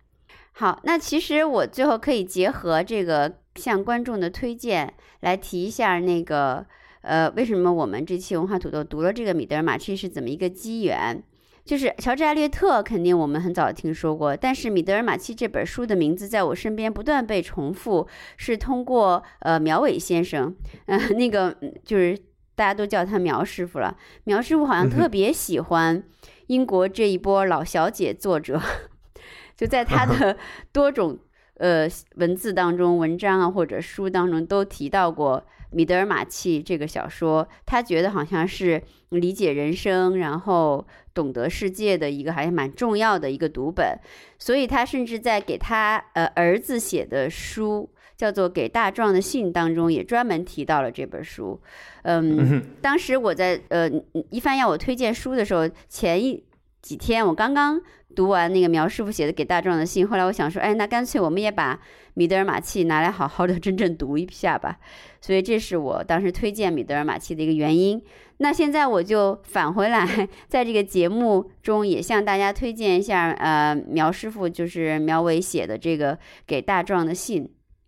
[0.53, 6.66] 好，那其实我最后可以结合这个向观众的推荐来提一下那个，
[7.01, 11.24] 呃，为什么我们这期文化土豆读了这个米德尔马契是怎么一个机缘？
[11.64, 22.16] 就是乔治·艾略特，肯定我们很早听说过，但是米德尔马契这本书的名字在我身边不断被重复，是通过呃苗伟先生，呃，那个嗯就是
[22.53, 26.03] 大家都叫他苗师傅了，苗师傅好像特别喜欢
[26.47, 28.62] 英国这一波老小姐作者，
[29.58, 30.38] 就在他的
[30.72, 31.18] 多种
[31.58, 35.39] 呃文字当中、文章啊或者书当中都提到过
[35.72, 43.97] 《米德尔马契》这个小说，他觉得好像是理解人生，然后懂得世界的一个还蛮重要的一个读本，
[44.38, 47.89] 所以他甚至在给他呃儿子写的书。
[48.18, 51.60] 叫做《给大壮的信》当中也专门提到了这本书，
[52.03, 53.91] 嗯，当时我在呃
[54.30, 56.41] 一帆要我推荐书的时候，前一
[56.82, 57.82] 几天我刚刚
[58.16, 61.80] 读完那个苗师傅写的《给大壮的信》，后来我想说，哎，那干脆我们也把
[62.13, 64.78] 米德尔马契拿来好好的真正读一下吧，
[65.22, 68.01] 所以这是我当时推荐米德尔马契的一个原因。
[68.38, 76.16] 那现在我就返回来，在这个节目中也向大家推荐一下，呃，苗师傅就是苗伟写的这个
[76.47, 77.45] 《给大壮的信》。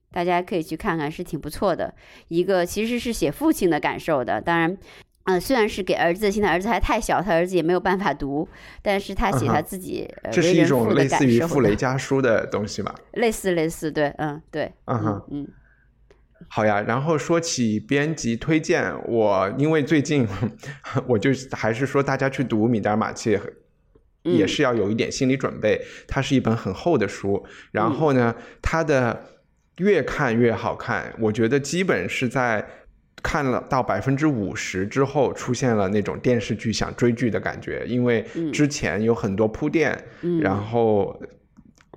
[0.10, 1.94] 大家可以去看看，是挺不错的。
[2.30, 4.76] 一个其实是写父亲的感受的，当然，
[5.28, 8.48] 呃，虽然是给儿子，现在儿子还太小，他儿子也没有办法读，
[8.82, 12.96] 但是他写他自己这是一种类似于傅雷家书的东西嘛？
[13.12, 15.48] 类似类似，对，嗯，对，嗯哼，嗯，
[16.48, 16.82] 好呀。
[16.82, 20.26] 然后说起编辑推荐，我因为最近
[21.06, 23.38] 我就还是说大家去读米德尔马契，
[24.24, 25.82] 也是要有一点心理准备。
[26.08, 29.34] 它是一本很厚的书，然后呢，它的。
[29.78, 32.68] 越看越好看，我觉得基本是在
[33.28, 40.02] 看了到百分之五十之后，出现了那种电视剧想追剧的感觉，因为之前有很多铺垫，
[40.42, 41.22] 然后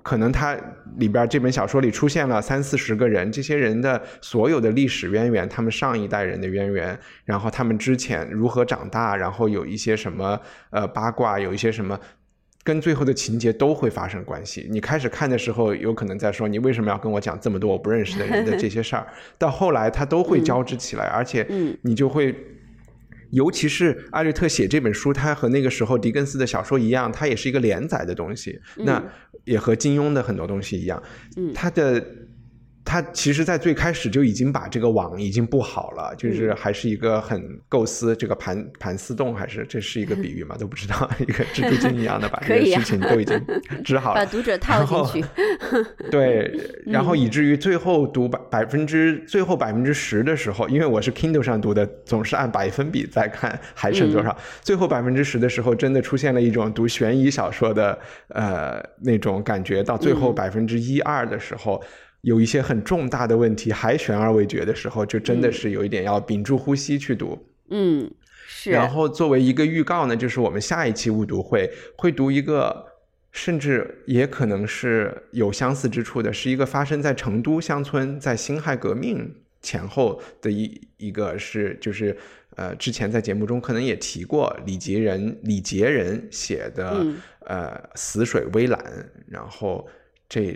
[0.03, 0.57] 可能它
[0.97, 10.37] 里边这本小说里出现了三四十个人，这些人的所有的历史渊源，他们上一代人的渊源，然后他们之前如何长大，然后有一些什么
[10.71, 11.97] 呃八卦，有一些什么。
[12.63, 14.67] 跟最后的情节都会发生关系。
[14.69, 19.07] 你开始看的时候，有可能在说你为什么要跟我讲这么多我不认识的人的这些事儿，
[19.37, 21.47] 到后来他都会交织起来，而且
[21.81, 22.35] 你就会，
[23.31, 29.03] 尤其是艾略特写这本书，他和那个时候狄更斯的小说一样，它也是一个连载的东西，那
[29.45, 31.01] 也和金庸的很多东西一样，
[31.53, 32.05] 他的。
[32.83, 40.57] 他其实，在最开始就已经把这个网已经布好了，就是还是一个很构思这个盘盘丝洞，还是这是一个比喻嘛？
[40.57, 43.39] 都不知道，一个 蜘蛛精一样的把这个事情都已经
[43.85, 45.27] 织好了，把读者套进去。
[46.09, 46.51] 对，
[46.85, 54.35] 然后以至于最后读百百分之最后百分之十的时候，因为我是 Kindle 上读的，总是按百分比在看，还剩多少？
[54.61, 57.97] 最后百分之十的时候，真的出现了一种读悬疑小说的
[58.29, 59.83] 呃那种感觉。
[59.83, 61.81] 到最后百分之一二的时候。
[62.21, 67.47] 有一些很重大的问题还悬而未决的时候，就真的是有一点要屏住呼吸去读。
[67.69, 68.11] 嗯，
[68.47, 68.69] 是。
[68.69, 72.85] 然后作为一个预告呢，就是我们下一期误读会会读一个，
[73.31, 82.15] 甚至也可能是有相似之处的，是一个发生在成都乡村，在辛亥革命前后的一一个是就是
[82.55, 87.03] 呃，之前在节目中可能也提过李杰人李杰人写的
[87.47, 88.79] 呃《死水微澜》，
[89.27, 89.87] 然后
[90.29, 90.55] 这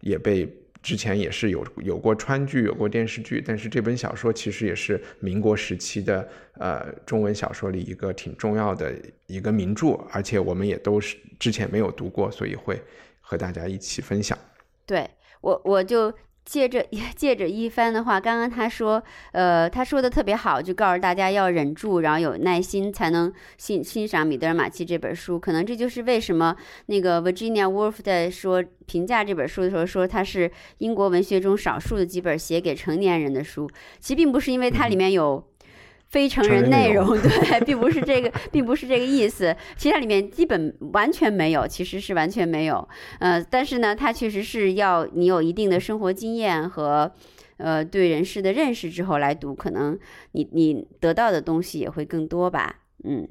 [0.00, 0.48] 也被。
[0.82, 8.92] 之前也是有有过川剧，有过电视剧，但是这本小说其实也是民国时期的呃中文小说里一个挺重要的
[9.26, 12.82] 一个名著，而且我们也都是之前没有读过，所以会
[13.20, 14.36] 和大家一起分享。
[14.84, 15.08] 对
[15.40, 16.12] 我我就。
[16.44, 16.84] 借着
[17.16, 25.38] 借着一番的话，刚刚他说，呃，他说的特别好，就告诉大家要忍住，然后有耐心，才能欣欣赏《米德尔马契》这本书。
[25.38, 33.70] 可能这就是为什么那个 Virginia Woolf 在说评价这本书的时候，说它是英国文学中少数的几本写给成年人的书。
[34.00, 35.51] 其实并不是因为它里面有。
[36.12, 39.56] 非成人内容， 对，并不是这个， 并不是这个意思。
[39.76, 42.86] 其实它里面基本完全没有，其实是完全没有。
[43.18, 47.10] 呃，但是呢，它确实是要你有一定的生活经验和
[47.56, 49.98] 呃对人事的认识之后来读，可能
[50.32, 52.80] 你你得到的东西也会更多吧。
[53.04, 53.26] 嗯。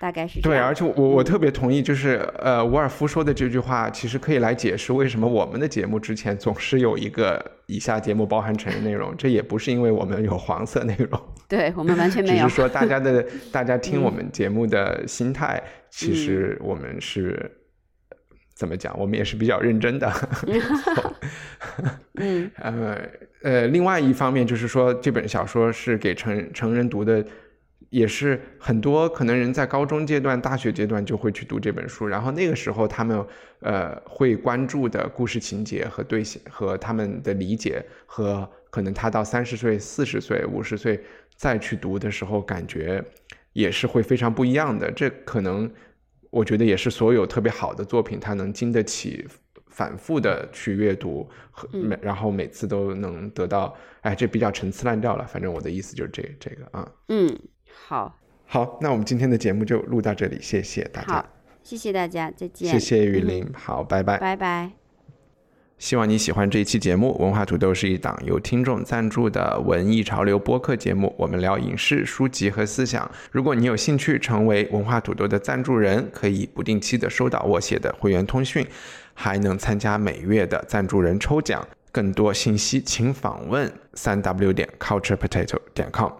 [0.00, 17.50] 大概是这样对，而且我我特别同意，就是呃，伍尔夫说的这句话，其实可以来解释为什么我们的节目之前总是有一个以下节目包含成人内容，这也不是因为我们有黄色内容， 对我们完全 没有，只是说大家的大家 听我们节目的心态，其实我们是
[18.54, 20.12] 怎么讲，我们也是比较认真的。
[22.20, 22.98] 嗯，呃
[23.42, 27.24] 呃，另外一方面就是说，这本小说是给成成人读的。
[27.90, 33.26] 也是很多可能人在高中阶段、大学阶段就会去读这本书，然后那个时候他们
[33.60, 41.02] 呃会关注的故事情节和对和他们的理解，和可能他到三十岁、四十岁、五十岁
[41.34, 43.02] 再去读的时候，感觉
[43.54, 44.90] 也是会非常不一样的。
[44.92, 45.70] 这可能
[46.28, 49.26] 我觉得也是所有特别好的作品，它能经得起
[49.68, 55.26] 反复的去阅读，和每然后每次都能得到，哎，这比较陈词滥调了。
[55.26, 57.34] 反正我的意思就是这这个啊，嗯。
[57.86, 61.14] 好，好，那我们今天的节目就录到这里，谢谢大家。
[61.14, 61.26] 好，
[61.62, 62.70] 谢谢大家，再见。
[62.70, 64.70] 谢谢雨林，好，拜拜，拜拜。
[65.78, 67.16] 希望你喜欢这一期节目。
[67.20, 73.08] 文化土豆是一档由听众赞助的文艺潮流播客节目，我们聊影视、书籍和思想。
[73.30, 78.66] 如果你有兴趣成为文化土豆的赞助人，可以不定期的收到我写的会员通讯，
[79.14, 81.64] 还能参加每月的赞助人抽奖。
[81.92, 86.10] 更多信息请访问三 w 点 culturepotato 点 com。